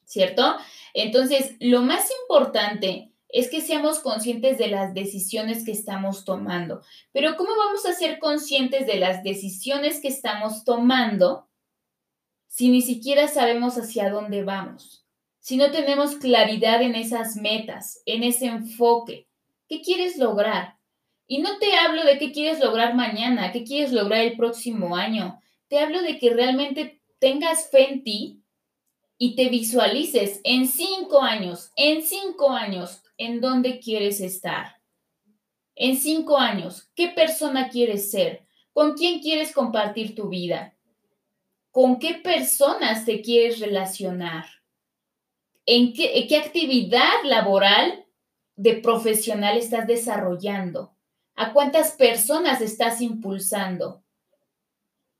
¿Cierto? 0.05 0.55
Entonces, 0.93 1.55
lo 1.59 1.81
más 1.81 2.09
importante 2.21 3.11
es 3.29 3.49
que 3.49 3.61
seamos 3.61 3.99
conscientes 3.99 4.57
de 4.57 4.67
las 4.67 4.93
decisiones 4.93 5.65
que 5.65 5.71
estamos 5.71 6.23
tomando. 6.23 6.81
Pero 7.11 7.35
¿cómo 7.35 7.51
vamos 7.57 7.85
a 7.85 7.93
ser 7.93 8.19
conscientes 8.19 8.85
de 8.85 8.97
las 8.97 9.23
decisiones 9.23 9.99
que 9.99 10.07
estamos 10.07 10.63
tomando 10.63 11.47
si 12.53 12.69
ni 12.69 12.83
siquiera 12.83 13.27
sabemos 13.27 13.79
hacia 13.79 14.11
dónde 14.11 14.43
vamos, 14.43 15.07
si 15.39 15.57
no 15.57 15.71
tenemos 15.71 16.17
claridad 16.17 16.83
en 16.83 16.93
esas 16.93 17.35
metas, 17.35 18.03
en 18.05 18.21
ese 18.21 18.45
enfoque. 18.45 19.27
¿Qué 19.67 19.81
quieres 19.81 20.19
lograr? 20.19 20.77
Y 21.25 21.39
no 21.39 21.57
te 21.57 21.75
hablo 21.75 22.03
de 22.03 22.19
qué 22.19 22.31
quieres 22.31 22.59
lograr 22.59 22.93
mañana, 22.93 23.51
qué 23.51 23.63
quieres 23.63 23.91
lograr 23.91 24.19
el 24.19 24.37
próximo 24.37 24.95
año. 24.95 25.41
Te 25.67 25.79
hablo 25.79 26.03
de 26.03 26.19
que 26.19 26.31
realmente 26.31 27.01
tengas 27.17 27.71
fe 27.71 27.91
en 27.91 28.03
ti 28.03 28.42
y 29.23 29.35
te 29.35 29.47
visualices 29.47 30.41
en 30.43 30.67
cinco 30.67 31.21
años, 31.21 31.71
en 31.75 32.03
cinco 32.03 32.49
años, 32.49 33.01
en 33.17 33.39
dónde 33.39 33.79
quieres 33.79 34.19
estar. 34.19 34.81
En 35.75 35.97
cinco 35.97 36.37
años, 36.37 36.89
¿qué 36.95 37.07
persona 37.07 37.69
quieres 37.69 38.11
ser? 38.11 38.45
¿Con 38.73 38.93
quién 38.93 39.21
quieres 39.21 39.53
compartir 39.53 40.15
tu 40.15 40.27
vida? 40.27 40.73
con 41.73 41.97
qué 41.97 42.13
personas 42.13 43.03
te 43.03 43.23
quieres 43.23 43.59
relacionar, 43.59 44.45
en 45.65 45.91
qué, 45.93 46.27
qué 46.29 46.37
actividad 46.37 47.23
laboral 47.23 48.05
de 48.55 48.75
profesional 48.75 49.57
estás 49.57 49.87
desarrollando, 49.87 50.95
a 51.33 51.51
cuántas 51.51 51.93
personas 51.93 52.61
estás 52.61 53.01
impulsando, 53.01 54.03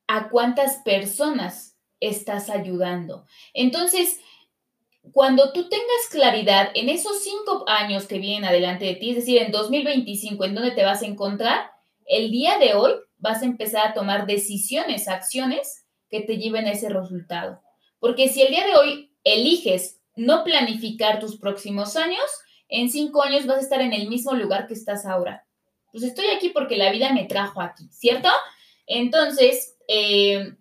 a 0.07 0.29
cuántas 0.29 0.77
personas 0.83 1.73
estás 2.07 2.50
ayudando. 2.50 3.25
Entonces, 3.53 4.19
cuando 5.12 5.51
tú 5.51 5.67
tengas 5.69 6.10
claridad 6.10 6.72
en 6.75 6.89
esos 6.89 7.24
cinco 7.24 7.65
años 7.67 8.07
que 8.07 8.19
vienen 8.19 8.45
adelante 8.45 8.86
de 8.86 8.95
ti, 8.95 9.12
es 9.12 9.17
decir, 9.17 9.41
en 9.41 9.51
2025, 9.51 10.45
en 10.45 10.55
dónde 10.55 10.72
te 10.72 10.86
vas 10.86 11.01
a 11.01 11.07
encontrar, 11.07 11.72
el 12.05 12.31
día 12.31 12.57
de 12.57 12.74
hoy 12.74 12.93
vas 13.17 13.41
a 13.41 13.45
empezar 13.45 13.88
a 13.88 13.93
tomar 13.93 14.25
decisiones, 14.25 15.07
acciones 15.07 15.86
que 16.10 16.22
te 16.22 16.38
lleven 16.38 16.67
a 16.67 16.72
ese 16.72 16.89
resultado. 16.89 17.62
Porque 18.00 18.29
si 18.29 18.41
el 18.41 18.50
día 18.50 18.65
de 18.65 18.75
hoy 18.75 19.12
eliges 19.24 20.01
no 20.15 20.43
planificar 20.43 21.19
tus 21.19 21.38
próximos 21.38 21.95
años, 21.95 22.25
en 22.67 22.89
cinco 22.89 23.24
años 23.24 23.45
vas 23.45 23.57
a 23.57 23.62
estar 23.62 23.81
en 23.81 23.93
el 23.93 24.10
mismo 24.10 24.33
lugar 24.33 24.67
que 24.67 24.74
estás 24.74 25.05
ahora. 25.05 25.45
Pues 25.91 26.03
estoy 26.03 26.27
aquí 26.27 26.50
porque 26.50 26.77
la 26.77 26.91
vida 26.91 27.13
me 27.13 27.25
trajo 27.25 27.62
aquí, 27.62 27.88
¿cierto? 27.91 28.29
Entonces, 28.88 29.75
eh, 29.88 30.55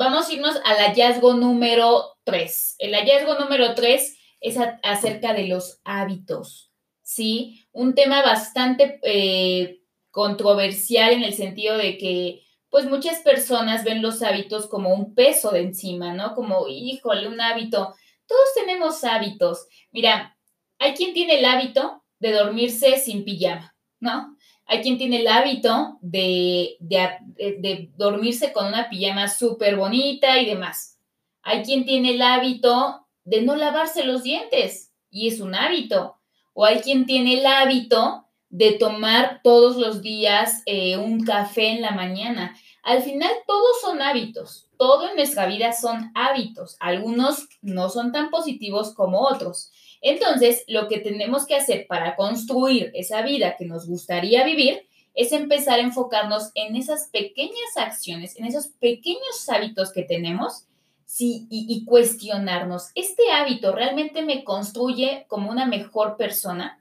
vamos 0.00 0.30
a 0.30 0.32
irnos 0.32 0.56
al 0.64 0.78
hallazgo 0.78 1.34
número 1.34 2.16
tres. 2.24 2.74
El 2.78 2.94
hallazgo 2.94 3.34
número 3.38 3.74
tres 3.74 4.16
es 4.40 4.56
acerca 4.82 5.34
de 5.34 5.46
los 5.46 5.78
hábitos, 5.84 6.72
¿sí? 7.02 7.66
Un 7.70 7.94
tema 7.94 8.22
bastante 8.22 8.98
eh, 9.02 9.82
controversial 10.10 11.12
en 11.12 11.22
el 11.22 11.34
sentido 11.34 11.76
de 11.76 11.98
que 11.98 12.40
pues 12.70 12.86
muchas 12.86 13.18
personas 13.18 13.84
ven 13.84 14.00
los 14.00 14.22
hábitos 14.22 14.68
como 14.68 14.94
un 14.94 15.14
peso 15.14 15.50
de 15.50 15.60
encima, 15.60 16.14
¿no? 16.14 16.34
Como, 16.34 16.66
híjole, 16.66 17.28
un 17.28 17.38
hábito. 17.38 17.94
Todos 18.26 18.54
tenemos 18.54 19.04
hábitos. 19.04 19.66
Mira, 19.90 20.38
hay 20.78 20.94
quien 20.94 21.12
tiene 21.12 21.40
el 21.40 21.44
hábito 21.44 22.02
de 22.20 22.32
dormirse 22.32 22.96
sin 22.96 23.22
pijama, 23.22 23.76
¿no? 23.98 24.29
Hay 24.72 24.82
quien 24.82 24.98
tiene 24.98 25.22
el 25.22 25.26
hábito 25.26 25.98
de, 26.00 26.76
de, 26.78 27.90
dormirse 27.96 28.52
con 28.52 28.66
una 28.66 28.88
pijama 28.88 29.26
súper 29.26 29.74
bonita 29.74 30.38
y 30.38 30.46
demás. 30.46 30.96
Hay 31.42 31.64
quien 31.64 31.84
tiene 31.84 32.14
el 32.14 32.22
hábito 32.22 33.04
de 33.24 33.42
no 33.42 33.56
lavarse 33.56 34.04
los 34.04 34.22
dientes 34.22 34.92
y 35.10 35.26
es 35.26 35.40
un 35.40 35.56
hábito. 35.56 36.18
O 36.52 36.64
hay 36.64 36.78
quien 36.82 37.04
tiene 37.04 37.40
el 37.40 37.46
hábito 37.46 38.28
de 38.48 38.70
tomar 38.70 39.40
todos 39.42 39.76
los 39.76 40.02
días 40.02 40.62
eh, 40.66 40.96
un 40.96 41.24
café 41.24 41.70
en 41.70 41.82
la 41.82 41.90
mañana. 41.90 42.56
Al 42.84 43.02
final, 43.02 43.32
todos 43.48 43.80
son 43.80 44.00
hábitos. 44.00 44.68
Todo 44.78 45.08
en 45.08 45.16
nuestra 45.16 45.46
vida 45.46 45.72
son 45.72 46.12
hábitos. 46.14 46.76
Algunos 46.78 47.48
no 47.60 47.88
son 47.88 48.12
tan 48.12 48.30
positivos 48.30 48.94
como 48.94 49.22
otros. 49.22 49.72
Entonces, 50.00 50.64
lo 50.66 50.88
que 50.88 50.98
tenemos 50.98 51.46
que 51.46 51.56
hacer 51.56 51.86
para 51.86 52.16
construir 52.16 52.90
esa 52.94 53.22
vida 53.22 53.56
que 53.56 53.66
nos 53.66 53.86
gustaría 53.86 54.44
vivir 54.44 54.86
es 55.14 55.32
empezar 55.32 55.78
a 55.78 55.82
enfocarnos 55.82 56.50
en 56.54 56.76
esas 56.76 57.08
pequeñas 57.08 57.76
acciones, 57.76 58.36
en 58.38 58.46
esos 58.46 58.68
pequeños 58.68 59.48
hábitos 59.48 59.92
que 59.92 60.02
tenemos 60.02 60.64
sí, 61.04 61.46
y, 61.50 61.66
y 61.68 61.84
cuestionarnos, 61.84 62.90
¿este 62.94 63.30
hábito 63.32 63.72
realmente 63.72 64.22
me 64.22 64.44
construye 64.44 65.26
como 65.28 65.50
una 65.50 65.66
mejor 65.66 66.16
persona? 66.16 66.80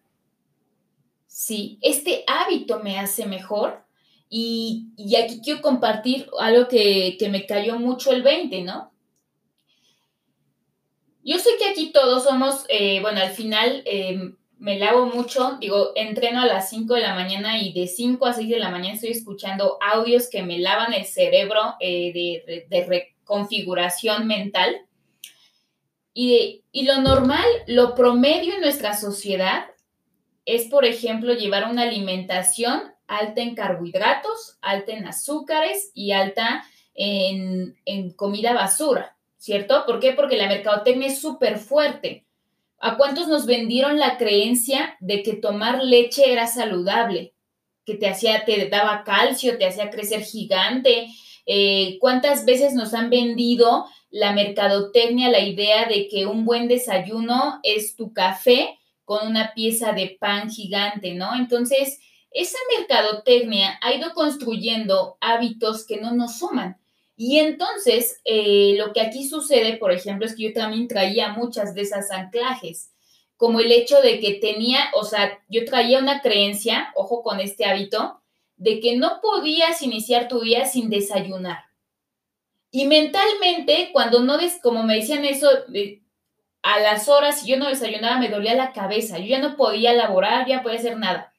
Sí, 1.28 1.78
este 1.82 2.24
hábito 2.28 2.80
me 2.80 3.00
hace 3.00 3.26
mejor. 3.26 3.84
Y, 4.30 4.88
aquí 5.16 5.42
quiero 5.44 5.62
compartir 5.62 6.30
algo 6.40 6.68
que, 6.68 7.18
me 7.32 7.46
cayó 7.46 7.80
mucho 7.80 8.12
el 8.12 8.22
20, 8.22 8.62
¿no? 8.64 8.92
Yo 11.24 11.38
sé 11.38 11.50
que 11.60 11.70
aquí 11.70 11.92
todos 11.92 12.24
somos, 12.24 12.66
eh, 12.70 13.00
bueno, 13.02 13.20
al 13.22 13.32
final, 13.32 13.84
em, 13.86 14.38
me 14.58 14.78
lavo 14.78 15.06
mucho, 15.06 15.58
digo, 15.60 15.92
entreno 15.96 16.42
a 16.42 16.46
las 16.46 16.70
5 16.70 16.96
de 16.96 17.02
la 17.02 17.16
mañana 17.16 17.62
y 17.62 17.72
de 17.74 17.88
5 17.88 18.26
a 18.26 18.34
6 18.34 18.50
de 18.50 18.60
la 18.60 18.70
mañana 18.70 18.96
estoy 18.96 19.12
escuchando 19.12 19.78
audios 19.82 20.30
que 20.30 20.44
me 20.44 20.60
lavan 20.60 20.94
el 20.94 21.06
cerebro 21.06 21.76
eh, 21.80 22.12
de, 22.14 22.66
de, 22.70 22.86
reconfiguración 22.86 24.28
mental. 24.28 24.86
Y, 26.14 26.64
y 26.72 26.84
lo 26.84 27.02
normal, 27.02 27.46
lo 27.68 27.96
promedio 27.96 28.56
en 28.56 28.62
nuestra 28.62 28.98
sociedad 28.98 29.68
es, 30.46 30.66
por 30.66 30.84
ejemplo, 30.84 31.34
llevar 31.34 31.70
una 31.70 31.84
alimentación 31.84 32.82
alta 33.08 33.42
en 33.42 33.56
carbohidratos, 33.56 34.58
alta 34.62 34.92
en 34.94 35.06
azúcares 35.06 35.92
y 35.94 36.12
alta 36.12 36.64
en, 36.94 37.78
en 37.86 38.12
comida 38.12 38.54
basura, 38.54 39.16
¿cierto? 39.40 39.84
¿Por 39.88 40.00
qué? 40.00 40.14
Porque 40.14 40.38
la 40.38 40.48
mercadotecnia 40.48 41.08
es 41.08 41.20
súper 41.20 41.58
fuerte 41.58 42.28
¿A 42.82 42.96
cuántos 42.96 43.28
nos 43.28 43.46
vendieron 43.46 44.00
la 44.00 44.18
creencia 44.18 44.96
de 45.02 45.22
que 45.22 45.34
tomar 45.34 45.84
leche 45.84 46.32
era 46.32 46.48
saludable? 46.48 47.34
Que 47.86 47.96
te 47.96 48.08
hacía, 48.08 48.46
te 48.46 48.70
daba 48.70 49.04
calcio, 49.04 49.58
te 49.58 49.66
hacía 49.66 49.90
crecer 49.90 50.22
gigante. 50.22 51.08
Eh, 51.46 51.98
¿Cuántas 52.00 52.46
veces 52.46 52.74
nos 52.74 52.94
han 52.94 53.10
vendido 53.10 53.86
la 54.12 54.32
mercadotecnia 54.32 55.30
la 55.30 55.42
idea 55.42 55.88
de 55.88 56.08
que 56.08 56.26
un 56.26 56.46
buen 56.46 56.68
desayuno 56.68 57.60
es 57.64 57.96
tu 57.96 58.14
café 58.14 58.80
con 59.04 59.28
una 59.28 59.54
pieza 59.54 59.92
de 59.92 60.18
pan 60.20 60.50
gigante, 60.50 61.14
¿no? 61.16 61.36
Entonces, 61.36 62.00
esa 62.32 62.58
mercadotecnia 62.78 63.78
ha 63.82 63.94
ido 63.94 64.14
construyendo 64.14 65.18
hábitos 65.20 65.86
que 65.86 65.98
no 65.98 66.12
nos 66.14 66.40
suman. 66.40 66.79
Y 67.22 67.40
entonces, 67.40 68.22
eh, 68.24 68.76
lo 68.78 68.94
que 68.94 69.02
aquí 69.02 69.28
sucede, 69.28 69.76
por 69.76 69.92
ejemplo, 69.92 70.26
es 70.26 70.38
que 70.38 70.44
yo 70.44 70.54
también 70.54 70.88
traía 70.88 71.34
muchas 71.34 71.76
de 71.76 71.82
esas 71.82 72.12
anclajes, 72.12 72.94
como 73.36 73.60
el 73.60 73.74
hecho 73.74 74.02
de 74.02 74.22
que 74.22 74.36
tenía, 74.36 74.80
o 74.94 75.04
sea, 75.04 75.38
yo 75.50 75.66
traía 75.66 76.00
una 76.00 76.22
creencia, 76.22 76.94
ojo 76.96 77.22
con 77.22 77.42
este 77.42 77.66
hábito, 77.66 78.22
de 78.56 78.80
que 78.80 78.96
no 78.96 79.20
podías 79.22 79.82
iniciar 79.82 80.30
tu 80.30 80.40
día 80.40 80.66
sin 80.66 80.90
desayunar. 80.90 81.66
Y 82.72 82.86
mentalmente, 82.86 83.90
cuando 83.92 84.22
no, 84.22 84.38
des, 84.38 84.58
como 84.64 84.84
me 84.84 84.96
decían 84.96 85.26
eso, 85.26 85.50
a 86.62 86.80
las 86.80 87.10
horas, 87.10 87.42
si 87.42 87.50
yo 87.50 87.58
no 87.58 87.68
desayunaba, 87.68 88.18
me 88.18 88.30
dolía 88.30 88.56
la 88.56 88.72
cabeza, 88.72 89.18
yo 89.18 89.26
ya 89.26 89.40
no 89.40 89.58
podía 89.58 89.92
laborar, 89.92 90.48
ya 90.48 90.64
podía 90.64 90.80
hacer 90.80 90.96
nada. 90.96 91.34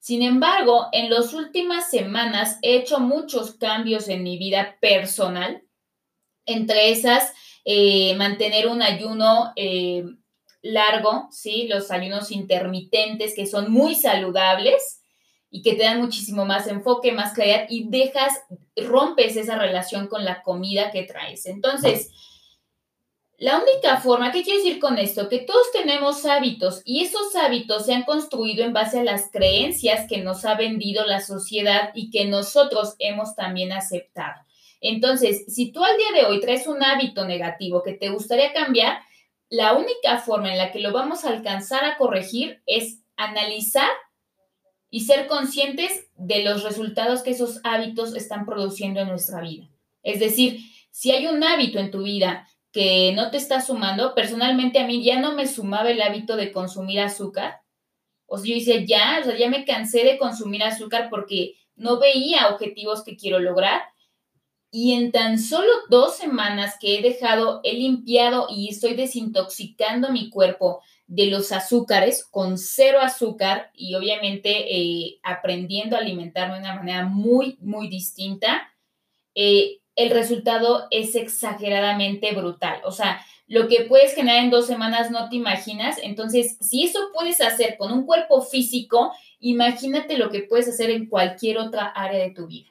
Sin 0.00 0.22
embargo, 0.22 0.88
en 0.92 1.10
las 1.10 1.34
últimas 1.34 1.90
semanas 1.90 2.58
he 2.62 2.76
hecho 2.76 3.00
muchos 3.00 3.54
cambios 3.54 4.08
en 4.08 4.22
mi 4.22 4.38
vida 4.38 4.78
personal, 4.80 5.62
entre 6.46 6.90
esas, 6.90 7.34
eh, 7.66 8.14
mantener 8.16 8.66
un 8.66 8.80
ayuno 8.82 9.52
eh, 9.56 10.04
largo, 10.62 11.28
¿sí? 11.30 11.68
Los 11.68 11.90
ayunos 11.90 12.30
intermitentes 12.30 13.34
que 13.34 13.46
son 13.46 13.70
muy 13.70 13.94
saludables 13.94 15.02
y 15.50 15.60
que 15.60 15.74
te 15.74 15.82
dan 15.82 16.00
muchísimo 16.00 16.46
más 16.46 16.66
enfoque, 16.66 17.12
más 17.12 17.34
claridad 17.34 17.66
y 17.68 17.88
dejas, 17.90 18.32
rompes 18.76 19.36
esa 19.36 19.58
relación 19.58 20.06
con 20.06 20.24
la 20.24 20.42
comida 20.42 20.90
que 20.90 21.02
traes. 21.02 21.44
Entonces, 21.44 22.10
la 23.40 23.58
única 23.58 23.96
forma, 24.02 24.32
¿qué 24.32 24.42
quiero 24.42 24.62
decir 24.62 24.78
con 24.78 24.98
esto? 24.98 25.30
Que 25.30 25.38
todos 25.38 25.72
tenemos 25.72 26.26
hábitos 26.26 26.82
y 26.84 27.00
esos 27.00 27.34
hábitos 27.34 27.86
se 27.86 27.94
han 27.94 28.02
construido 28.02 28.62
en 28.62 28.74
base 28.74 29.00
a 29.00 29.02
las 29.02 29.30
creencias 29.32 30.06
que 30.06 30.18
nos 30.18 30.44
ha 30.44 30.56
vendido 30.56 31.06
la 31.06 31.20
sociedad 31.20 31.90
y 31.94 32.10
que 32.10 32.26
nosotros 32.26 32.96
hemos 32.98 33.34
también 33.36 33.72
aceptado. 33.72 34.42
Entonces, 34.82 35.46
si 35.48 35.72
tú 35.72 35.82
al 35.82 35.96
día 35.96 36.20
de 36.20 36.26
hoy 36.28 36.40
traes 36.40 36.66
un 36.66 36.84
hábito 36.84 37.24
negativo 37.24 37.82
que 37.82 37.94
te 37.94 38.10
gustaría 38.10 38.52
cambiar, 38.52 38.98
la 39.48 39.72
única 39.72 40.18
forma 40.18 40.52
en 40.52 40.58
la 40.58 40.70
que 40.70 40.80
lo 40.80 40.92
vamos 40.92 41.24
a 41.24 41.30
alcanzar 41.30 41.82
a 41.86 41.96
corregir 41.96 42.62
es 42.66 43.00
analizar 43.16 43.88
y 44.90 45.06
ser 45.06 45.26
conscientes 45.28 46.10
de 46.14 46.44
los 46.44 46.62
resultados 46.62 47.22
que 47.22 47.30
esos 47.30 47.60
hábitos 47.64 48.14
están 48.14 48.44
produciendo 48.44 49.00
en 49.00 49.08
nuestra 49.08 49.40
vida. 49.40 49.70
Es 50.02 50.20
decir, 50.20 50.60
si 50.90 51.12
hay 51.12 51.26
un 51.26 51.42
hábito 51.42 51.78
en 51.78 51.90
tu 51.90 52.02
vida 52.02 52.46
que 52.72 53.12
no 53.14 53.30
te 53.30 53.36
está 53.36 53.60
sumando, 53.60 54.14
personalmente 54.14 54.78
a 54.78 54.86
mí 54.86 55.02
ya 55.02 55.18
no 55.18 55.34
me 55.34 55.46
sumaba 55.46 55.90
el 55.90 56.00
hábito 56.02 56.36
de 56.36 56.52
consumir 56.52 57.00
azúcar. 57.00 57.62
O 58.26 58.38
sea, 58.38 58.48
yo 58.48 58.54
decía, 58.54 58.84
ya, 58.84 59.20
o 59.20 59.24
sea, 59.24 59.36
ya 59.36 59.48
me 59.48 59.64
cansé 59.64 60.04
de 60.04 60.18
consumir 60.18 60.62
azúcar 60.62 61.08
porque 61.10 61.54
no 61.74 61.98
veía 61.98 62.48
objetivos 62.48 63.02
que 63.02 63.16
quiero 63.16 63.40
lograr. 63.40 63.82
Y 64.70 64.92
en 64.92 65.10
tan 65.10 65.40
solo 65.40 65.68
dos 65.88 66.16
semanas 66.16 66.76
que 66.80 66.98
he 66.98 67.02
dejado, 67.02 67.60
he 67.64 67.72
limpiado 67.72 68.46
y 68.48 68.68
estoy 68.68 68.94
desintoxicando 68.94 70.12
mi 70.12 70.30
cuerpo 70.30 70.80
de 71.08 71.26
los 71.26 71.50
azúcares 71.50 72.24
con 72.24 72.56
cero 72.56 73.00
azúcar 73.02 73.72
y 73.74 73.96
obviamente 73.96 74.76
eh, 74.76 75.18
aprendiendo 75.24 75.96
a 75.96 75.98
alimentarme 75.98 76.54
de 76.54 76.60
una 76.60 76.76
manera 76.76 77.04
muy, 77.04 77.58
muy 77.60 77.88
distinta. 77.88 78.72
Eh, 79.34 79.79
el 79.96 80.10
resultado 80.10 80.86
es 80.90 81.14
exageradamente 81.14 82.32
brutal. 82.32 82.80
O 82.84 82.92
sea, 82.92 83.24
lo 83.50 83.66
que 83.66 83.82
puedes 83.82 84.14
generar 84.14 84.44
en 84.44 84.50
dos 84.50 84.68
semanas 84.68 85.10
no 85.10 85.28
te 85.28 85.34
imaginas. 85.34 85.98
Entonces, 86.02 86.56
si 86.60 86.84
eso 86.84 87.00
puedes 87.12 87.40
hacer 87.40 87.76
con 87.76 87.92
un 87.92 88.06
cuerpo 88.06 88.42
físico, 88.42 89.12
imagínate 89.40 90.16
lo 90.16 90.30
que 90.30 90.42
puedes 90.42 90.68
hacer 90.68 90.90
en 90.90 91.06
cualquier 91.06 91.58
otra 91.58 91.86
área 91.86 92.22
de 92.22 92.30
tu 92.30 92.46
vida. 92.46 92.68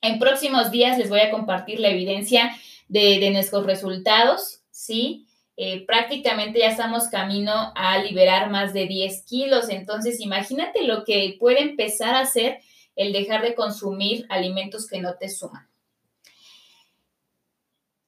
En 0.00 0.18
próximos 0.18 0.70
días 0.70 0.96
les 0.96 1.10
voy 1.10 1.20
a 1.20 1.30
compartir 1.30 1.80
la 1.80 1.90
evidencia 1.90 2.50
de, 2.88 3.30
nuestros 3.30 3.66
resultados, 3.66 4.62
¿sí? 4.70 5.26
Eh, 5.58 5.84
prácticamente 5.84 6.60
ya 6.60 6.70
estamos 6.70 7.08
camino 7.08 7.72
a 7.76 7.98
liberar 7.98 8.48
más 8.48 8.72
de 8.72 8.86
10 8.86 9.26
kilos. 9.26 9.68
Entonces, 9.68 10.20
imagínate 10.20 10.84
lo 10.84 11.04
que 11.04 11.36
puede 11.38 11.60
empezar 11.60 12.14
a 12.14 12.20
hacer 12.20 12.60
el 12.96 13.12
dejar 13.12 13.42
de 13.42 13.54
consumir 13.54 14.24
alimentos 14.30 14.86
que 14.86 15.02
no 15.02 15.16
te 15.16 15.28
suman. 15.28 15.68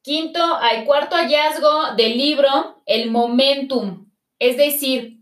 Quinto, 0.03 0.57
hay 0.57 0.85
cuarto 0.85 1.15
hallazgo 1.15 1.95
del 1.97 2.19
libro, 2.19 2.83
el 2.87 3.11
momentum. 3.13 4.11
Es 4.41 4.57
decir, 4.57 5.21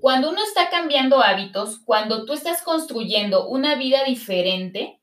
cuando 0.00 0.30
uno 0.30 0.44
está 0.44 0.70
cambiando 0.70 1.20
hábitos, 1.20 1.80
cuando 1.84 2.24
tú 2.24 2.34
estás 2.34 2.62
construyendo 2.62 3.48
una 3.48 3.74
vida 3.74 4.04
diferente, 4.04 5.00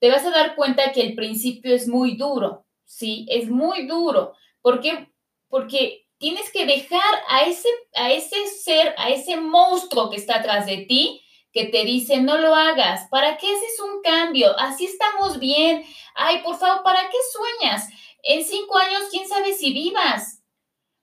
te 0.00 0.10
vas 0.10 0.26
a 0.26 0.30
dar 0.30 0.54
cuenta 0.54 0.92
que 0.92 1.00
el 1.00 1.14
principio 1.14 1.74
es 1.74 1.88
muy 1.88 2.16
duro, 2.16 2.66
¿sí? 2.84 3.24
Es 3.30 3.48
muy 3.48 3.86
duro. 3.86 4.34
¿Por 4.60 4.80
qué? 4.80 5.08
Porque 5.48 6.06
tienes 6.18 6.52
que 6.52 6.66
dejar 6.66 7.22
a 7.28 7.44
ese, 7.44 7.68
a 7.94 8.10
ese 8.12 8.46
ser, 8.48 8.94
a 8.98 9.08
ese 9.08 9.38
monstruo 9.38 10.10
que 10.10 10.16
está 10.16 10.36
atrás 10.36 10.66
de 10.66 10.78
ti, 10.78 11.22
que 11.52 11.66
te 11.66 11.84
dice, 11.84 12.20
no 12.20 12.38
lo 12.38 12.54
hagas. 12.54 13.08
¿Para 13.10 13.36
qué 13.36 13.46
haces 13.46 13.80
un 13.80 14.02
cambio? 14.02 14.56
Así 14.58 14.84
estamos 14.84 15.38
bien. 15.38 15.84
Ay, 16.14 16.42
por 16.42 16.58
favor, 16.58 16.82
¿para 16.82 17.08
qué 17.08 17.16
sueñas? 17.32 17.88
En 18.22 18.44
cinco 18.44 18.76
años, 18.76 19.02
quién 19.10 19.28
sabe 19.28 19.52
si 19.52 19.72
vivas. 19.72 20.42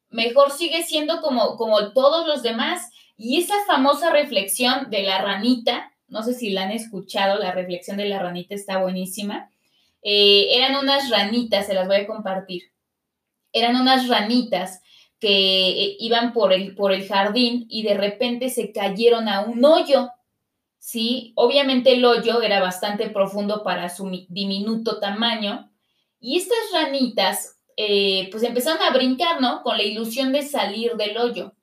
Mejor 0.10 0.51
sigue 0.51 0.84
siendo 0.84 1.21
como, 1.21 1.58
como 1.58 1.93
todos 1.93 2.27
los 2.27 2.43
demás. 2.43 2.89
Y 3.17 3.39
esa 3.39 3.56
famosa 3.65 4.12
reflexión 4.12 4.89
de 4.89 5.03
la 5.03 5.21
ranita, 5.21 5.91
no 6.08 6.23
sé 6.23 6.34
si 6.34 6.51
la 6.51 6.63
han 6.63 6.71
escuchado, 6.71 7.39
la 7.39 7.51
reflexión 7.51 7.97
de 7.97 8.06
la 8.06 8.19
ranita 8.19 8.53
está 8.53 8.82
buenísima. 8.82 9.49
Eh, 10.03 10.56
eran 10.56 10.75
unas 10.75 11.10
ranitas, 11.10 11.65
se 11.65 11.73
las 11.73 11.88
voy 11.88 11.97
a 11.97 12.08
compartir. 12.08 12.71
Eran 13.51 13.75
unas 13.75 14.08
ranitas 14.08 14.82
que 15.19 15.69
eh, 15.69 15.97
iban 15.99 16.32
por 16.32 16.53
el, 16.53 16.75
por 16.75 16.91
el 16.91 17.08
jardín 17.08 17.65
y 17.69 17.84
de 17.84 17.95
repente 17.95 18.49
se 18.49 18.71
cayeron 18.71 19.27
a 19.27 19.41
un 19.41 19.65
hoyo. 19.65 20.12
Sí, 20.77 21.34
obviamente 21.36 21.93
el 21.93 22.06
hoyo 22.06 22.41
era 22.41 22.62
bastante 22.62 23.10
profundo 23.10 23.63
para 23.63 23.89
su 23.89 24.10
diminuto 24.30 24.99
tamaño 24.99 25.66
y 26.19 26.38
estas 26.38 26.71
ranitas, 26.73 27.60
eh, 27.75 28.30
pues 28.32 28.43
empezaron 28.43 28.82
a 28.82 28.91
brincar, 28.91 29.39
¿no? 29.41 29.62
Con 29.62 29.77
la 29.77 29.84
ilusión 29.84 30.32
de 30.32 30.43
salir 30.43 30.93
del 30.95 31.17
hoyo. 31.17 31.53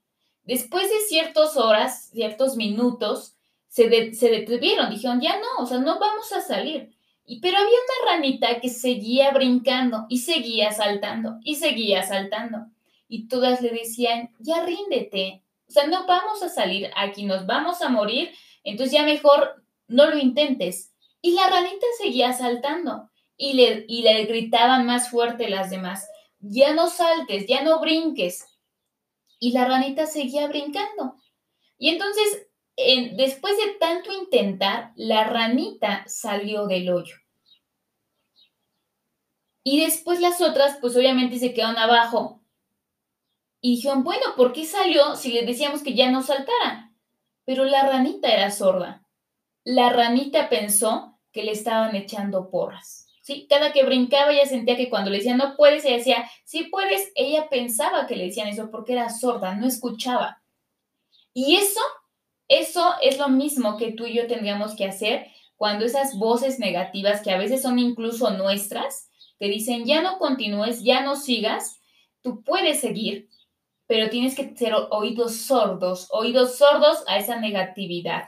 Después 0.45 0.89
de 0.89 1.01
ciertas 1.09 1.57
horas, 1.57 2.11
ciertos 2.13 2.57
minutos, 2.57 3.37
se, 3.69 4.15
se 4.15 4.29
detuvieron, 4.29 4.91
dijeron, 4.91 5.21
ya 5.21 5.41
no, 5.41 5.65
o 5.65 5.67
sea, 5.67 5.79
no 5.79 5.99
vamos 5.99 6.31
a 6.33 6.41
salir. 6.41 6.95
Y, 7.27 7.41
pero 7.41 7.57
había 7.57 7.69
una 7.69 8.13
ranita 8.13 8.61
que 8.61 8.69
seguía 8.69 9.33
brincando 9.33 10.07
y 10.09 10.19
seguía 10.19 10.71
saltando 10.73 11.39
y 11.43 11.57
seguía 11.57 12.03
saltando. 12.03 12.67
Y 13.09 13.27
todas 13.29 13.63
le 13.63 13.71
decían, 13.71 14.31
ya 14.39 14.65
ríndete, 14.65 15.43
o 15.67 15.73
sea, 15.73 15.87
no 15.87 16.07
vamos 16.07 16.43
a 16.43 16.49
salir, 16.49 16.91
aquí 16.97 17.25
nos 17.25 17.47
vamos 17.47 17.83
a 17.83 17.89
morir, 17.89 18.31
entonces 18.63 18.93
ya 18.93 19.03
mejor 19.03 19.65
no 19.89 20.07
lo 20.07 20.19
intentes. 20.19 20.93
Y 21.21 21.33
la 21.33 21.49
ranita 21.49 21.87
seguía 21.99 22.33
saltando 22.33 23.11
y 23.37 23.55
le, 23.55 23.85
y 23.89 24.03
le 24.03 24.25
gritaban 24.25 24.87
más 24.87 25.11
fuerte 25.11 25.49
las 25.49 25.71
demás, 25.71 26.09
ya 26.39 26.75
no 26.75 26.89
saltes, 26.89 27.47
ya 27.47 27.63
no 27.63 27.81
brinques. 27.81 28.47
Y 29.39 29.53
la 29.53 29.65
ranita 29.65 30.07
seguía 30.07 30.47
brincando. 30.47 31.17
Y 31.79 31.89
entonces, 31.89 32.47
después 33.17 33.57
de 33.57 33.73
tanto 33.81 34.13
intentar, 34.13 34.93
la 34.97 35.25
ranita 35.25 36.05
salió 36.07 36.67
del 36.67 36.91
hoyo. 36.91 37.17
Y 39.63 39.81
después 39.81 40.21
las 40.21 40.41
otras, 40.41 40.77
pues 40.81 40.95
obviamente 40.95 41.39
se 41.39 41.55
quedaron 41.55 41.79
abajo. 41.79 42.43
Y 43.63 43.77
dijeron, 43.77 44.05
bueno, 44.05 44.35
¿por 44.37 44.53
qué 44.53 44.67
salió 44.67 45.17
si 45.17 45.33
le 45.33 45.47
decíamos 45.47 45.83
que 45.83 45.95
ya 45.95 46.11
no 46.11 46.23
saltara? 46.23 46.93
Pero 47.47 47.65
la 47.65 47.89
ranita 47.89 48.31
era 48.31 48.51
sorda. 48.51 49.07
La 49.65 49.89
ranita 49.89 50.51
pensó 50.51 51.19
que 51.33 51.43
le 51.43 51.53
estaban 51.53 51.97
echando 51.97 52.51
porras. 52.51 53.04
¿Sí? 53.25 53.47
Cada 53.49 53.73
que 53.73 53.85
brincaba 53.85 54.33
ella 54.33 54.47
sentía 54.47 54.77
que 54.77 54.91
cuando 54.91 55.11
le 55.11 55.17
decían 55.17 55.39
no 55.39 55.57
puedes, 55.57 55.85
ella 55.85 55.97
decía 55.97 56.31
sí 56.45 56.65
puedes, 56.65 57.11
ella 57.17 57.49
pensaba 57.49 58.07
que 58.07 58.17
le 58.17 58.27
decían 58.27 58.49
eso 58.49 58.71
porque 58.71 58.93
era 58.93 59.09
sorda, 59.09 59.55
no 59.55 59.67
escuchaba. 59.67 60.43
Y 61.33 61.57
eso, 61.57 61.81
eso 62.49 62.95
es 63.03 63.19
lo 63.19 63.29
mismo 63.29 63.79
que 63.79 63.93
tú 63.93 64.05
y 64.07 64.15
yo 64.15 64.27
tendríamos 64.27 64.77
que 64.77 64.85
hacer 64.85 65.27
cuando 65.57 65.87
esas 65.87 66.19
voces 66.19 66.59
negativas, 66.59 67.23
que 67.23 67.31
a 67.31 67.39
veces 67.39 67.63
son 67.63 67.79
incluso 67.79 68.31
nuestras, 68.31 69.09
te 69.39 69.47
dicen 69.47 69.87
ya 69.87 70.03
no 70.03 70.19
continúes, 70.19 70.83
ya 70.83 71.01
no 71.03 71.17
sigas, 71.17 71.81
tú 72.21 72.43
puedes 72.43 72.81
seguir, 72.81 73.31
pero 73.87 74.11
tienes 74.11 74.35
que 74.37 74.55
ser 74.55 74.75
oídos 74.91 75.37
sordos, 75.37 76.09
oídos 76.11 76.59
sordos 76.59 77.03
a 77.07 77.17
esa 77.17 77.41
negatividad. 77.41 78.25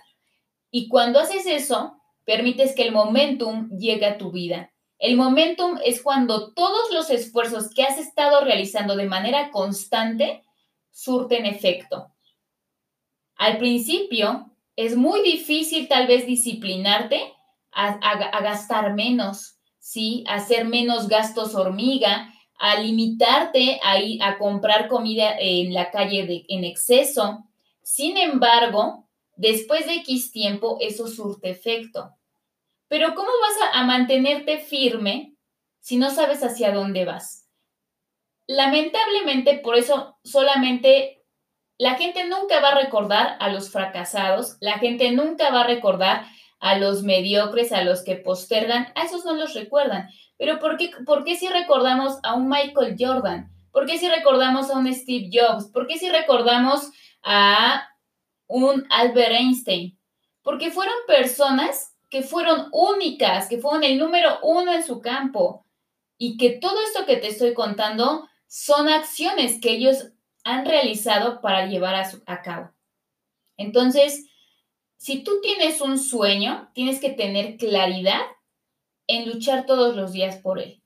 Y 0.70 0.88
cuando 0.88 1.20
haces 1.20 1.44
eso, 1.46 2.00
permites 2.24 2.74
que 2.74 2.85
el 2.87 2.92
momentum 2.92 3.68
llegue 3.76 4.06
a 4.06 4.16
tu 4.16 4.32
vida. 4.32 4.72
El 4.98 5.16
momentum 5.16 5.78
es 5.85 6.02
cuando 6.02 6.52
todos 6.52 6.90
los 6.92 7.11
esfuerzos 7.11 7.72
que 7.74 7.82
has 7.82 7.98
estado 7.98 8.42
realizando 8.44 8.96
de 8.96 9.06
manera 9.06 9.50
constante 9.50 10.42
surten 10.90 11.44
efecto. 11.44 12.12
Al 13.37 13.59
principio 13.59 14.50
es 14.74 14.96
muy 14.96 15.22
difícil 15.22 15.88
tal 15.88 16.06
vez 16.06 16.26
disciplinarte 16.26 17.32
a, 17.72 18.40
gastar 18.40 18.94
menos, 18.94 19.59
¿sí? 19.78 20.24
A 20.26 20.37
hacer 20.37 20.64
menos 20.64 21.09
gastos 21.09 21.54
hormiga, 21.54 22.32
a 22.59 22.80
limitarte 22.80 23.78
a, 23.82 24.00
ir, 24.00 24.22
a 24.22 24.38
comprar 24.38 24.88
comida 24.88 25.37
en 25.38 25.74
la 25.74 25.90
calle 25.90 26.46
en 26.48 26.64
exceso. 26.64 27.44
Sin 27.82 28.16
embargo, 28.16 29.06
después 29.37 29.87
de 29.87 29.96
X 29.96 30.32
tiempo, 30.32 30.78
eso 30.80 31.06
surte 31.06 31.50
efecto. 31.50 32.16
Pero 32.88 33.14
¿cómo 33.14 33.29
vas 33.29 33.70
a, 33.75 33.83
mantenerte 33.85 34.59
firme 34.59 35.35
si 35.81 35.96
no 35.96 36.11
sabes 36.11 36.42
hacia 36.42 36.72
dónde 36.72 37.05
vas? 37.05 37.49
Lamentablemente, 38.46 39.59
por 39.59 39.77
eso 39.77 40.18
solamente 40.22 41.25
la 41.79 41.96
gente 41.96 42.27
nunca 42.27 42.61
va 42.61 42.70
a 42.70 42.81
recordar 42.83 43.37
a 43.40 43.49
los 43.49 43.70
fracasados, 43.70 44.57
la 44.61 44.79
gente 44.79 45.11
nunca 45.11 45.51
va 45.51 45.62
a 45.62 45.66
recordar 45.66 46.27
a 46.61 46.79
los 46.79 47.03
mediocres, 47.03 47.72
a 47.72 47.83
los 47.83 48.05
que 48.05 48.16
postergan, 48.16 48.92
a 48.94 49.03
esos 49.03 49.25
no 49.25 49.35
los 49.35 49.55
recuerdan. 49.55 50.09
Pero 50.38 50.59
¿por 50.59 50.77
qué, 50.77 50.90
¿por 51.05 51.25
qué 51.25 51.37
si 51.37 51.49
recordamos 51.49 52.18
a 52.22 52.35
un 52.35 52.49
Michael 52.49 52.96
Jordan? 52.99 53.51
¿Por 53.72 53.87
qué 53.87 53.99
si 53.99 54.09
recordamos 54.09 54.70
a 54.70 54.79
un 54.79 54.92
Steve 54.94 55.29
Jobs? 55.33 55.66
¿Por 55.70 55.87
qué 55.87 55.99
si 55.99 56.09
recordamos 56.09 56.90
a 57.22 57.88
un 58.46 58.87
Albert 58.90 59.33
Einstein? 59.33 59.99
Porque 60.42 60.70
fueron 60.70 60.94
personas 61.07 61.95
que 62.16 62.22
fueron 62.22 62.70
únicas, 62.72 63.46
que 63.46 63.59
fueron 63.59 63.85
el 63.85 63.98
número 63.98 64.38
uno 64.42 64.72
en 64.72 64.83
su 64.83 65.02
campo 65.02 65.66
y 66.16 66.38
que 66.38 66.48
todo 66.48 66.81
esto 66.81 67.05
que 67.05 67.18
te 67.18 67.29
estoy 67.29 67.52
contando 67.52 68.26
son 68.46 68.88
acciones 68.88 69.61
que 69.61 69.72
ellos 69.72 70.12
han 70.42 70.64
realizado 70.64 71.42
para 71.42 71.66
llevar 71.66 71.94
a, 71.94 72.11
a 72.24 72.40
cabo. 72.40 72.70
Entonces, 73.59 74.31
si 74.96 75.24
tú 75.24 75.42
tienes 75.42 75.83
un 75.83 75.98
sueño, 75.98 76.70
tienes 76.72 77.00
que 77.00 77.11
tener 77.11 77.59
claridad 77.59 78.22
en 79.07 79.29
luchar 79.29 79.66
todos 79.66 79.94
los 79.94 80.12
días 80.12 80.37
por 80.37 80.59
él. 80.59 80.83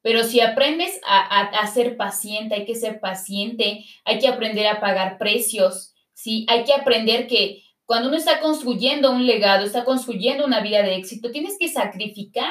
Pero 0.00 0.24
si 0.24 0.40
aprendes 0.40 0.98
a, 1.04 1.42
a, 1.42 1.66
ser 1.66 1.98
paciente, 1.98 2.54
hay 2.54 2.64
que 2.64 2.76
ser 2.76 2.98
paciente, 2.98 3.84
hay 4.06 4.18
que 4.18 4.28
aprender 4.28 4.66
a 4.68 4.80
pagar 4.80 5.18
precios, 5.18 5.92
¿sí? 6.14 6.46
Hay 6.48 6.64
que 6.64 6.72
aprender 6.72 7.26
que 7.26 7.62
cuando 7.92 8.08
uno 8.08 8.16
está 8.16 8.40
construyendo 8.40 9.12
un 9.12 9.26
legado, 9.26 9.66
está 9.66 9.84
construyendo 9.84 10.46
una 10.46 10.60
vida 10.60 10.82
de 10.82 10.96
éxito, 10.96 11.30
tienes 11.30 11.58
que 11.58 11.68
sacrificar. 11.68 12.50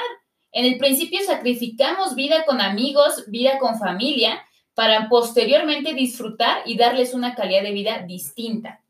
En 0.51 0.65
el 0.65 0.77
principio 0.77 1.19
sacrificamos 1.25 2.13
vida 2.13 2.45
con 2.45 2.61
amigos, 2.61 3.23
vida 3.25 3.57
con 3.57 3.79
familia, 3.79 4.39
para 4.75 5.09
posteriormente 5.09 5.95
disfrutar 5.95 6.61
y 6.67 6.77
darles 6.77 7.15
una 7.15 7.33
calidad 7.33 7.63
de 7.63 7.71
vida 7.71 8.03
distinta. 8.07 8.83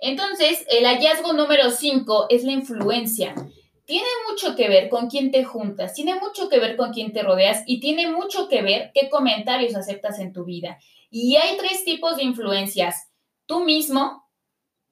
Entonces, 0.00 0.66
el 0.68 0.84
hallazgo 0.84 1.32
número 1.32 1.70
5 1.70 2.26
es 2.28 2.42
la 2.42 2.50
influencia. 2.50 3.32
Tiene 3.84 4.08
mucho 4.28 4.56
que 4.56 4.68
ver 4.68 4.88
con 4.88 5.08
quién 5.08 5.30
te 5.30 5.44
juntas, 5.44 5.94
tiene 5.94 6.16
mucho 6.16 6.48
que 6.48 6.58
ver 6.58 6.76
con 6.76 6.92
quién 6.92 7.12
te 7.12 7.22
rodeas 7.22 7.62
y 7.68 7.78
tiene 7.78 8.10
mucho 8.10 8.48
que 8.48 8.62
ver 8.62 8.90
qué 8.94 9.08
comentarios 9.08 9.76
aceptas 9.76 10.18
en 10.18 10.32
tu 10.32 10.44
vida. 10.44 10.80
Y 11.08 11.36
hay 11.36 11.56
tres 11.56 11.84
tipos 11.84 12.16
de 12.16 12.24
influencias. 12.24 13.12
Tú 13.46 13.60
mismo, 13.60 14.24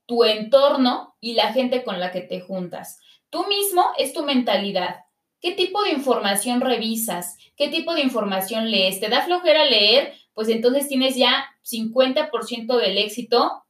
tu 0.08 0.24
entorno 0.24 1.16
y 1.20 1.34
la 1.34 1.52
gente 1.52 1.84
con 1.84 2.00
la 2.00 2.10
que 2.10 2.22
te 2.22 2.40
juntas. 2.40 2.98
Tú 3.28 3.46
mismo 3.46 3.84
es 3.98 4.14
tu 4.14 4.24
mentalidad. 4.24 5.04
¿Qué 5.38 5.52
tipo 5.52 5.82
de 5.82 5.90
información 5.90 6.62
revisas? 6.62 7.36
¿Qué 7.56 7.68
tipo 7.68 7.92
de 7.92 8.00
información 8.00 8.70
lees? 8.70 9.00
¿Te 9.00 9.10
da 9.10 9.22
flojera 9.22 9.66
leer? 9.66 10.14
Pues 10.32 10.48
entonces 10.48 10.88
tienes 10.88 11.14
ya 11.14 11.46
50% 11.62 12.76
del 12.78 12.96
éxito 12.96 13.64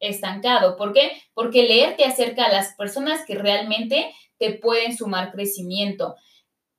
estancado. 0.00 0.76
¿Por 0.76 0.94
qué? 0.94 1.12
Porque 1.34 1.64
leer 1.64 1.96
te 1.96 2.06
acerca 2.06 2.46
a 2.46 2.52
las 2.52 2.74
personas 2.76 3.26
que 3.26 3.34
realmente 3.34 4.10
te 4.38 4.54
pueden 4.54 4.96
sumar 4.96 5.32
crecimiento. 5.32 6.16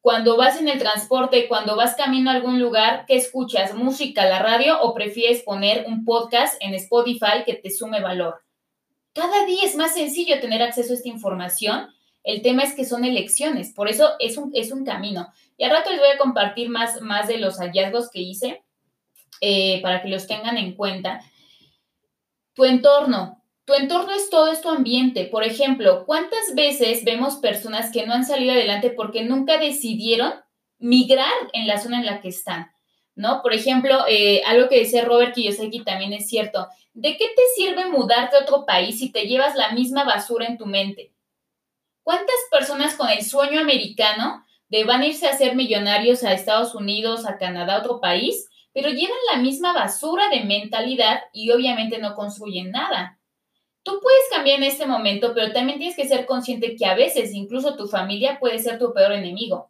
Cuando 0.02 0.36
vas 0.36 0.60
en 0.60 0.68
el 0.68 0.80
transporte, 0.80 1.48
cuando 1.48 1.76
vas 1.76 1.96
camino 1.96 2.32
a 2.32 2.34
algún 2.34 2.60
lugar, 2.60 3.06
¿qué 3.08 3.18
escuchas? 3.18 3.76
¿Música, 3.76 4.26
la 4.26 4.40
radio 4.40 4.82
o 4.82 4.96
prefieres 4.96 5.44
poner 5.44 5.86
un 5.88 6.06
podcast 6.06 6.56
en 6.60 6.74
Spotify 6.74 7.44
que 7.46 7.54
te 7.54 7.70
sume 7.70 8.02
valor? 8.02 8.45
Cada 9.16 9.46
día 9.46 9.64
es 9.64 9.76
más 9.76 9.94
sencillo 9.94 10.42
tener 10.42 10.62
acceso 10.62 10.92
a 10.92 10.98
esta 10.98 11.08
información. 11.08 11.88
El 12.22 12.42
tema 12.42 12.64
es 12.64 12.74
que 12.74 12.84
son 12.84 13.06
elecciones, 13.06 13.72
por 13.72 13.88
eso 13.88 14.10
es 14.20 14.38
un, 14.38 14.52
es 14.54 14.74
un 14.74 14.84
camino. 14.84 15.32
Y 15.58 15.64
al 15.64 15.72
rato 15.72 15.90
les 15.90 16.00
voy 16.00 16.10
a 16.10 16.18
compartir 16.18 16.70
más, 16.70 17.00
más 17.00 17.30
de 17.30 17.38
los 17.38 17.60
hallazgos 17.60 18.12
que 18.12 18.20
hice 18.20 18.66
eh, 19.40 19.82
para 19.82 20.02
que 20.02 20.10
los 20.10 20.28
tengan 20.28 20.58
en 20.58 20.76
cuenta. 20.76 21.22
Tu 22.56 22.66
entorno. 22.66 23.42
Tu 23.64 23.74
entorno 23.74 24.12
es 24.14 24.30
todo 24.30 24.52
es 24.52 24.60
tu 24.60 24.68
ambiente. 24.68 25.26
Por 25.26 25.46
ejemplo, 25.46 26.06
¿cuántas 26.06 26.54
veces 26.54 27.06
vemos 27.06 27.38
personas 27.38 27.94
que 27.94 28.06
no 28.06 28.14
han 28.14 28.26
salido 28.26 28.52
adelante 28.52 28.90
porque 28.90 29.24
nunca 29.24 29.58
decidieron 29.58 30.34
migrar 30.78 31.32
en 31.54 31.68
la 31.68 31.80
zona 31.80 32.00
en 32.00 32.06
la 32.06 32.20
que 32.20 32.28
están? 32.28 32.75
¿No? 33.16 33.42
Por 33.42 33.54
ejemplo, 33.54 34.06
eh, 34.08 34.42
algo 34.46 34.68
que 34.68 34.80
decía 34.80 35.06
Robert 35.06 35.34
Kiyosaki 35.34 35.84
también 35.84 36.12
es 36.12 36.28
cierto. 36.28 36.68
¿De 36.94 37.18
qué 37.18 37.26
te 37.28 37.42
sirve 37.56 37.86
mudarte 37.86 38.36
a 38.36 38.42
otro 38.42 38.66
país 38.66 39.00
si 39.00 39.12
te 39.12 39.26
llevas 39.26 39.56
la 39.56 39.72
misma 39.72 40.04
basura 40.04 40.46
en 40.46 40.58
tu 40.58 40.66
mente? 40.66 41.14
¿Cuántas 42.04 42.36
personas 42.52 42.96
con 42.96 43.10
el 43.10 43.24
sueño 43.24 43.60
americano 43.60 44.46
de 44.70 44.84
van 44.84 45.02
a 45.02 45.08
irse 45.08 45.28
a 45.28 45.38
ser 45.38 45.56
millonarios 45.56 46.24
a 46.24 46.34
Estados 46.34 46.76
Unidos, 46.76 47.26
a 47.26 47.38
Canadá, 47.38 47.76
a 47.76 47.80
otro 47.80 48.00
país, 48.00 48.48
pero 48.74 48.90
llevan 48.90 49.18
la 49.32 49.40
misma 49.40 49.74
basura 49.74 50.30
de 50.30 50.44
mentalidad 50.44 51.22
y 51.34 51.52
obviamente 51.52 51.98
no 51.98 52.16
construyen 52.16 52.72
nada? 52.72 53.20
Tú 53.84 54.00
puedes 54.02 54.24
cambiar 54.32 54.58
en 54.58 54.64
este 54.64 54.86
momento, 54.86 55.34
pero 55.34 55.54
también 55.54 55.80
tienes 55.80 55.96
que 55.96 56.08
ser 56.08 56.26
consciente 56.26 56.76
que 56.76 56.86
a 56.86 56.96
veces 56.96 57.34
incluso 57.34 57.76
tu 57.76 57.88
familia 57.88 58.40
puede 58.40 58.60
ser 58.60 58.80
tu 58.80 58.94
peor 58.94 59.12
enemigo. 59.12 59.70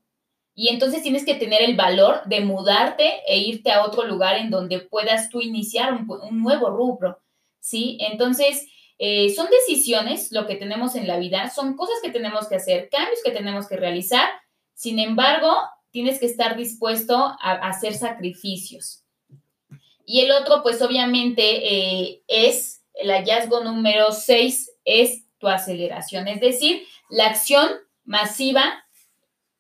Y 0.58 0.70
entonces 0.70 1.04
tienes 1.04 1.26
que 1.26 1.36
tener 1.36 1.62
el 1.62 1.76
valor 1.76 2.22
de 2.26 2.40
mudarte 2.40 3.22
e 3.28 3.40
irte 3.40 3.72
a 3.72 3.84
otro 3.84 4.06
lugar 4.06 4.38
en 4.38 4.50
donde 4.50 4.80
puedas 4.80 5.30
tú 5.30 5.42
iniciar 5.42 5.94
un, 5.94 6.08
nuevo 6.42 6.70
rubro, 6.70 7.20
¿sí? 7.60 7.98
Entonces, 8.00 8.66
eh, 8.98 9.34
son 9.36 9.50
decisiones 9.50 10.32
lo 10.32 10.48
que 10.48 10.56
tenemos 10.56 10.96
en 10.96 11.08
la 11.08 11.18
vida, 11.18 11.50
son 11.50 11.76
cosas 11.76 11.98
que 12.02 12.10
tenemos 12.10 12.48
que 12.48 12.56
hacer, 12.56 12.88
cambios 12.90 13.20
que 13.22 13.32
tenemos 13.32 13.68
que 13.68 13.76
realizar. 13.76 14.30
Sin 14.74 14.98
embargo, 15.00 15.54
tienes 15.92 16.22
que 16.22 16.26
estar 16.26 16.56
dispuesto 16.56 17.16
a, 17.16 17.52
hacer 17.68 17.94
sacrificios. 17.94 19.04
Y 20.06 20.22
el 20.22 20.32
otro, 20.32 20.64
pues 20.64 20.82
obviamente, 20.82 21.44
eh, 21.44 22.24
es 22.30 22.82
el 22.94 23.12
hallazgo 23.12 23.62
número 23.62 24.14
6, 24.14 24.72
es 24.86 25.26
tu 25.38 25.50
aceleración, 25.50 26.30
es 26.30 26.40
decir, 26.40 26.88
la 27.10 27.28
acción 27.28 27.70
masiva 28.06 28.86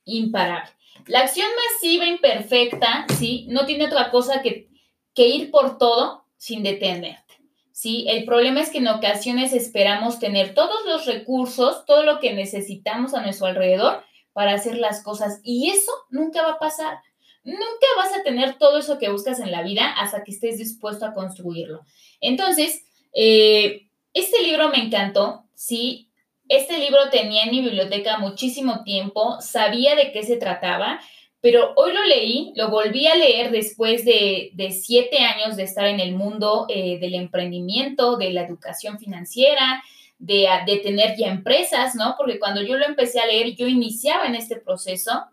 imparable. 0.05 0.71
La 1.07 1.21
acción 1.21 1.47
masiva 1.71 2.05
imperfecta, 2.05 3.05
¿sí? 3.17 3.45
No 3.49 3.65
tiene 3.65 3.85
otra 3.85 4.09
cosa 4.09 4.41
que, 4.41 4.69
que 5.13 5.27
ir 5.27 5.51
por 5.51 5.77
todo 5.77 6.25
sin 6.37 6.63
detenerte, 6.63 7.35
¿sí? 7.71 8.05
El 8.07 8.25
problema 8.25 8.61
es 8.61 8.69
que 8.69 8.79
en 8.79 8.87
ocasiones 8.87 9.53
esperamos 9.53 10.19
tener 10.19 10.53
todos 10.53 10.85
los 10.85 11.05
recursos, 11.05 11.85
todo 11.85 12.03
lo 12.03 12.19
que 12.19 12.33
necesitamos 12.33 13.13
a 13.13 13.21
nuestro 13.21 13.47
alrededor 13.47 14.03
para 14.33 14.53
hacer 14.53 14.77
las 14.77 15.03
cosas 15.03 15.39
y 15.43 15.69
eso 15.69 15.91
nunca 16.09 16.41
va 16.41 16.53
a 16.53 16.59
pasar. 16.59 16.97
Nunca 17.43 17.87
vas 17.95 18.11
a 18.11 18.23
tener 18.23 18.57
todo 18.57 18.79
eso 18.79 18.97
que 18.97 19.09
buscas 19.09 19.39
en 19.39 19.51
la 19.51 19.61
vida 19.61 19.93
hasta 19.99 20.23
que 20.23 20.31
estés 20.31 20.57
dispuesto 20.57 21.05
a 21.05 21.13
construirlo. 21.13 21.81
Entonces, 22.19 22.83
eh, 23.13 23.87
este 24.13 24.41
libro 24.41 24.69
me 24.69 24.79
encantó, 24.79 25.45
¿sí? 25.53 26.09
Este 26.47 26.77
libro 26.77 27.09
tenía 27.09 27.43
en 27.43 27.51
mi 27.51 27.61
biblioteca 27.61 28.17
muchísimo 28.19 28.83
tiempo, 28.83 29.37
sabía 29.41 29.95
de 29.95 30.11
qué 30.11 30.23
se 30.23 30.37
trataba, 30.37 30.99
pero 31.41 31.73
hoy 31.75 31.93
lo 31.93 32.03
leí, 32.03 32.53
lo 32.55 32.69
volví 32.69 33.07
a 33.07 33.15
leer 33.15 33.51
después 33.51 34.05
de, 34.05 34.51
siete 34.71 35.19
años 35.19 35.55
de 35.55 35.63
estar 35.63 35.85
en 35.85 35.99
el 35.99 36.13
mundo 36.13 36.65
eh, 36.69 36.99
del 36.99 37.15
emprendimiento, 37.15 38.17
de 38.17 38.31
la 38.31 38.41
educación 38.41 38.99
financiera, 38.99 39.83
de, 40.17 40.47
de, 40.65 40.77
tener 40.77 41.15
ya 41.17 41.27
empresas, 41.27 41.95
¿no? 41.95 42.15
Porque 42.17 42.39
cuando 42.39 42.61
yo 42.61 42.77
lo 42.77 42.85
empecé 42.85 43.19
a 43.19 43.27
leer, 43.27 43.55
yo 43.55 43.67
iniciaba 43.67 44.25
en 44.25 44.35
este 44.35 44.55
proceso 44.55 45.25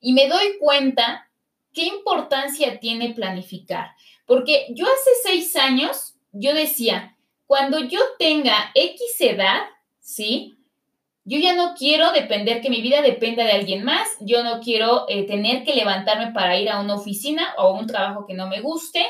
y 0.00 0.12
me 0.12 0.28
doy 0.28 0.58
cuenta 0.58 1.30
qué 1.72 1.84
importancia 1.84 2.80
tiene 2.80 3.14
planificar. 3.14 3.90
Porque 4.26 4.66
yo 4.70 4.86
hace 4.86 5.10
seis 5.22 5.56
años, 5.56 6.14
yo 6.32 6.54
decía, 6.54 7.16
cuando 7.46 7.80
yo 7.80 8.00
tenga 8.18 8.70
X 8.74 9.16
edad, 9.20 9.62
¿sí? 10.06 10.56
Yo 11.24 11.40
ya 11.40 11.56
no 11.56 11.74
quiero 11.74 12.12
depender, 12.12 12.60
que 12.60 12.70
mi 12.70 12.80
vida 12.80 13.02
dependa 13.02 13.44
de 13.44 13.50
alguien 13.50 13.82
más. 13.82 14.06
Yo 14.20 14.44
no 14.44 14.60
quiero 14.60 15.06
eh, 15.08 15.26
tener 15.26 15.64
que 15.64 15.74
levantarme 15.74 16.32
para 16.32 16.56
ir 16.56 16.70
a 16.70 16.80
una 16.80 16.94
oficina 16.94 17.48
o 17.58 17.72
un 17.72 17.88
trabajo 17.88 18.24
que 18.24 18.34
no 18.34 18.46
me 18.46 18.60
guste. 18.60 19.04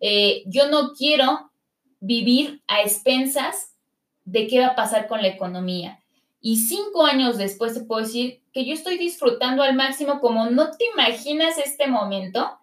Eh, 0.00 0.42
yo 0.46 0.68
no 0.68 0.92
quiero 0.92 1.52
vivir 2.00 2.62
a 2.66 2.80
expensas 2.80 3.76
de 4.24 4.48
qué 4.48 4.58
va 4.58 4.68
a 4.68 4.74
pasar 4.74 5.06
con 5.06 5.22
la 5.22 5.28
economía. 5.28 6.00
Y 6.40 6.56
cinco 6.56 7.06
años 7.06 7.38
después 7.38 7.74
te 7.74 7.84
puedo 7.84 8.04
decir 8.04 8.42
que 8.52 8.64
yo 8.64 8.74
estoy 8.74 8.98
disfrutando 8.98 9.62
al 9.62 9.76
máximo 9.76 10.18
como 10.18 10.50
no 10.50 10.72
te 10.72 10.86
imaginas 10.92 11.58
este 11.58 11.86
momento, 11.86 12.58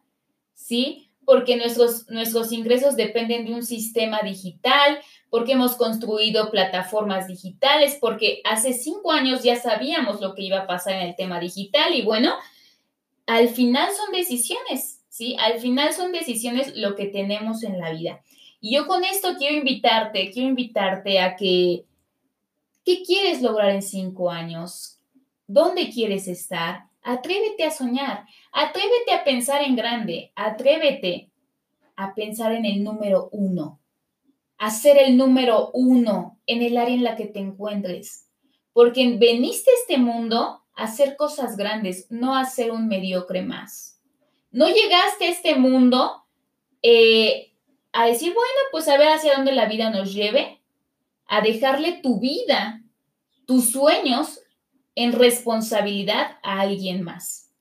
¿sí? 0.54 1.07
Porque 1.28 1.58
nuestros, 1.58 2.10
nuestros 2.10 2.54
ingresos 2.54 2.96
dependen 2.96 3.46
de 3.46 3.54
un 3.54 3.66
sistema 3.66 4.22
digital, 4.22 4.98
porque 5.30 5.52
hemos 5.52 5.76
construido 5.76 6.50
plataformas 6.52 7.28
digitales, 7.28 7.98
porque 8.00 8.40
hace 8.46 8.72
cinco 8.72 9.12
años 9.12 9.44
ya 9.44 9.58
sabíamos 9.58 10.22
lo 10.22 10.34
que 10.34 10.44
iba 10.44 10.60
a 10.60 10.68
pasar 10.68 10.94
en 10.94 11.10
el 11.10 11.18
tema 11.18 11.42
digital 11.42 11.94
y 11.94 12.02
bueno, 12.02 12.34
al 13.26 13.50
final 13.50 13.90
son 13.94 14.14
decisiones, 14.14 15.04
¿sí? 15.10 15.36
Al 15.38 15.60
final 15.60 15.92
son 15.92 16.14
decisiones 16.14 16.78
lo 16.78 16.96
que 16.96 17.08
tenemos 17.08 17.62
en 17.64 17.78
la 17.78 17.92
vida. 17.92 18.22
Y 18.62 18.74
yo 18.74 18.88
con 18.88 19.04
esto 19.04 19.36
quiero 19.38 19.58
invitarte, 19.58 20.32
quiero 20.32 20.48
invitarte 20.48 21.20
a 21.20 21.36
que, 21.36 21.84
¿qué 22.86 23.04
quieres 23.04 23.42
lograr 23.42 23.72
en 23.72 23.82
cinco 23.82 24.32
años? 24.32 25.00
¿Dónde 25.46 25.90
quieres 25.90 26.30
estar? 26.30 26.86
Atrévete 27.08 27.64
a 27.64 27.72
soñar, 27.72 28.26
atrévete 28.52 29.14
a 29.14 29.24
pensar 29.24 29.64
en 29.64 29.78
grande, 29.78 30.34
atrévete 30.36 31.32
a 31.96 32.14
pensar 32.14 32.52
en 32.52 32.66
el 32.66 32.84
número 32.84 33.30
uno, 33.32 33.80
a 34.58 34.70
ser 34.72 34.98
el 34.98 35.16
número 35.16 35.72
uno 35.74 36.38
en 36.46 36.62
el 36.62 36.76
área 36.76 36.94
en 36.94 37.06
la 37.06 37.16
que 37.16 37.28
te 37.28 37.40
encuentres. 37.40 38.28
Porque 38.74 39.16
veniste 39.18 39.72
a 39.72 39.76
este 39.80 39.98
mundo 39.98 40.66
a 40.76 40.84
hacer 40.84 41.16
cosas 41.16 41.56
grandes, 41.56 42.08
no 42.10 42.36
a 42.36 42.44
ser 42.44 42.72
un 42.72 42.90
mediocre 42.90 43.42
más. 43.42 44.02
No 44.52 44.68
llegaste 44.68 45.28
a 45.28 45.32
este 45.32 45.56
mundo 45.56 46.26
eh, 46.82 47.54
a 47.94 48.08
decir, 48.08 48.34
bueno, 48.34 48.60
pues 48.70 48.90
a 48.90 48.98
ver 48.98 49.08
hacia 49.08 49.36
dónde 49.36 49.54
la 49.54 49.70
vida 49.70 49.92
nos 49.92 50.14
lleve, 50.14 50.60
a 51.26 51.40
dejarle 51.40 52.02
tu 52.04 52.20
vida, 52.20 52.82
tus 53.46 53.72
sueños 53.72 54.42
en 54.98 55.14
responsabilidad 55.14 56.38
a 56.42 56.62
alguien 56.62 57.04
más. 57.04 57.52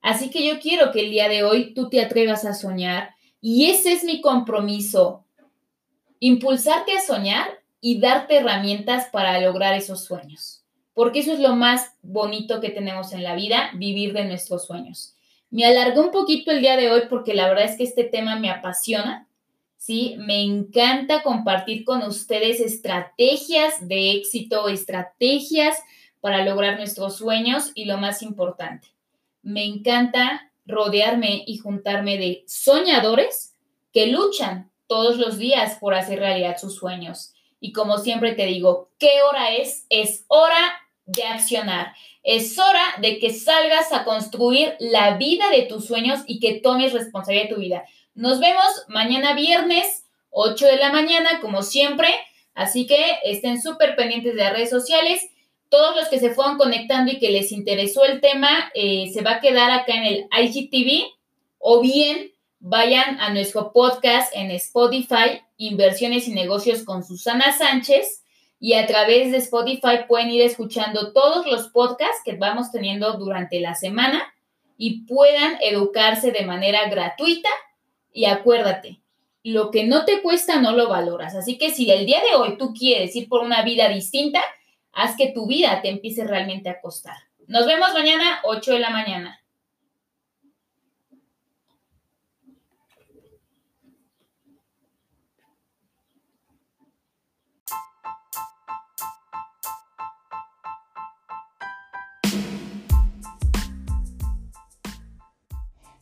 Así 0.00 0.30
que 0.30 0.46
yo 0.46 0.60
quiero 0.60 0.92
que 0.92 1.00
el 1.00 1.10
día 1.10 1.28
de 1.28 1.42
hoy 1.42 1.74
tú 1.74 1.88
te 1.90 2.00
atrevas 2.00 2.44
a 2.44 2.54
soñar 2.54 3.10
y 3.40 3.66
ese 3.66 3.92
es 3.92 4.04
mi 4.04 4.20
compromiso, 4.20 5.24
impulsarte 6.20 6.92
a 6.96 7.00
soñar 7.00 7.48
y 7.80 7.98
darte 7.98 8.36
herramientas 8.36 9.08
para 9.10 9.40
lograr 9.40 9.74
esos 9.74 10.04
sueños, 10.04 10.62
porque 10.94 11.18
eso 11.18 11.32
es 11.32 11.40
lo 11.40 11.56
más 11.56 11.96
bonito 12.02 12.60
que 12.60 12.70
tenemos 12.70 13.12
en 13.12 13.24
la 13.24 13.34
vida, 13.34 13.72
vivir 13.74 14.12
de 14.12 14.26
nuestros 14.26 14.66
sueños. 14.66 15.16
Me 15.50 15.64
alargué 15.64 15.98
un 15.98 16.12
poquito 16.12 16.52
el 16.52 16.60
día 16.60 16.76
de 16.76 16.92
hoy 16.92 17.02
porque 17.10 17.34
la 17.34 17.48
verdad 17.48 17.64
es 17.64 17.76
que 17.76 17.82
este 17.82 18.04
tema 18.04 18.38
me 18.38 18.48
apasiona, 18.48 19.26
¿sí? 19.76 20.14
Me 20.18 20.40
encanta 20.40 21.24
compartir 21.24 21.84
con 21.84 22.04
ustedes 22.04 22.60
estrategias 22.60 23.88
de 23.88 24.12
éxito, 24.12 24.68
estrategias 24.68 25.76
para 26.20 26.44
lograr 26.44 26.76
nuestros 26.76 27.16
sueños 27.16 27.72
y 27.74 27.84
lo 27.84 27.98
más 27.98 28.22
importante, 28.22 28.88
me 29.42 29.64
encanta 29.64 30.50
rodearme 30.66 31.44
y 31.46 31.58
juntarme 31.58 32.18
de 32.18 32.44
soñadores 32.46 33.56
que 33.92 34.06
luchan 34.06 34.70
todos 34.86 35.18
los 35.18 35.38
días 35.38 35.76
por 35.80 35.94
hacer 35.94 36.18
realidad 36.18 36.58
sus 36.58 36.76
sueños. 36.76 37.32
Y 37.60 37.72
como 37.72 37.98
siempre 37.98 38.32
te 38.32 38.46
digo, 38.46 38.90
¿qué 38.98 39.22
hora 39.28 39.50
es? 39.50 39.86
Es 39.88 40.24
hora 40.28 40.80
de 41.06 41.24
accionar. 41.24 41.94
Es 42.22 42.58
hora 42.58 42.82
de 43.00 43.18
que 43.18 43.32
salgas 43.32 43.92
a 43.92 44.04
construir 44.04 44.74
la 44.78 45.16
vida 45.16 45.50
de 45.50 45.62
tus 45.62 45.86
sueños 45.86 46.20
y 46.26 46.40
que 46.40 46.60
tomes 46.60 46.92
responsabilidad 46.92 47.48
de 47.48 47.54
tu 47.54 47.60
vida. 47.60 47.84
Nos 48.14 48.40
vemos 48.40 48.66
mañana 48.88 49.34
viernes, 49.34 50.04
8 50.30 50.66
de 50.66 50.76
la 50.76 50.92
mañana, 50.92 51.40
como 51.40 51.62
siempre. 51.62 52.08
Así 52.54 52.86
que 52.86 53.18
estén 53.24 53.60
súper 53.60 53.96
pendientes 53.96 54.34
de 54.34 54.42
las 54.42 54.52
redes 54.52 54.70
sociales 54.70 55.28
todos 55.70 55.96
los 55.96 56.08
que 56.08 56.18
se 56.18 56.30
fueron 56.30 56.58
conectando 56.58 57.10
y 57.10 57.18
que 57.18 57.30
les 57.30 57.52
interesó 57.52 58.04
el 58.04 58.20
tema, 58.20 58.70
eh, 58.74 59.10
se 59.14 59.22
va 59.22 59.36
a 59.36 59.40
quedar 59.40 59.70
acá 59.70 59.94
en 59.94 60.04
el 60.04 60.28
IGTV 60.30 61.04
o 61.58 61.80
bien 61.80 62.32
vayan 62.58 63.18
a 63.20 63.32
nuestro 63.32 63.72
podcast 63.72 64.34
en 64.34 64.50
Spotify, 64.50 65.40
Inversiones 65.56 66.28
y 66.28 66.32
Negocios 66.32 66.84
con 66.84 67.04
Susana 67.04 67.56
Sánchez, 67.56 68.22
y 68.58 68.74
a 68.74 68.86
través 68.86 69.30
de 69.30 69.38
Spotify 69.38 70.04
pueden 70.06 70.30
ir 70.30 70.42
escuchando 70.42 71.12
todos 71.14 71.46
los 71.46 71.68
podcasts 71.68 72.20
que 72.24 72.34
vamos 72.34 72.70
teniendo 72.70 73.14
durante 73.14 73.58
la 73.58 73.74
semana 73.74 74.34
y 74.76 75.06
puedan 75.06 75.56
educarse 75.62 76.30
de 76.30 76.44
manera 76.44 76.90
gratuita. 76.90 77.48
Y 78.12 78.26
acuérdate, 78.26 79.00
lo 79.42 79.70
que 79.70 79.84
no 79.84 80.04
te 80.04 80.20
cuesta 80.20 80.60
no 80.60 80.72
lo 80.72 80.88
valoras. 80.90 81.34
Así 81.34 81.56
que 81.56 81.70
si 81.70 81.90
el 81.90 82.04
día 82.04 82.20
de 82.20 82.36
hoy 82.36 82.58
tú 82.58 82.74
quieres 82.74 83.16
ir 83.16 83.30
por 83.30 83.42
una 83.42 83.62
vida 83.62 83.88
distinta, 83.88 84.42
haz 84.92 85.16
que 85.16 85.32
tu 85.32 85.46
vida 85.46 85.80
te 85.82 85.88
empiece 85.88 86.24
realmente 86.24 86.68
a 86.68 86.80
costar. 86.80 87.16
Nos 87.46 87.66
vemos 87.66 87.92
mañana, 87.94 88.40
8 88.44 88.72
de 88.72 88.78
la 88.78 88.90
mañana. 88.90 89.39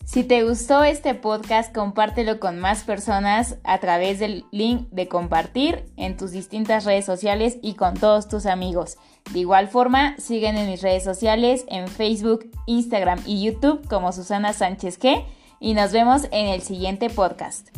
Si 0.09 0.25
te 0.25 0.43
gustó 0.43 0.85
este 0.85 1.15
podcast, 1.15 1.71
compártelo 1.75 2.41
con 2.41 2.59
más 2.59 2.83
personas 2.83 3.59
a 3.63 3.77
través 3.77 4.19
del 4.19 4.47
link 4.51 4.89
de 4.89 5.07
compartir 5.07 5.85
en 5.99 6.17
tus 6.17 6.31
distintas 6.31 6.87
redes 6.87 7.05
sociales 7.05 7.59
y 7.61 7.75
con 7.75 7.93
todos 7.93 8.27
tus 8.27 8.47
amigos. 8.47 8.97
De 9.35 9.41
igual 9.41 9.69
forma, 9.69 10.17
siguen 10.17 10.57
en 10.57 10.71
mis 10.71 10.81
redes 10.81 11.05
sociales 11.05 11.67
en 11.69 11.89
Facebook, 11.89 12.51
Instagram 12.65 13.21
y 13.27 13.45
YouTube 13.45 13.87
como 13.87 14.13
Susana 14.13 14.55
Sánchez 14.55 14.99
G 14.99 15.27
y 15.61 15.75
nos 15.75 15.93
vemos 15.93 16.23
en 16.31 16.47
el 16.47 16.63
siguiente 16.63 17.11
podcast. 17.11 17.69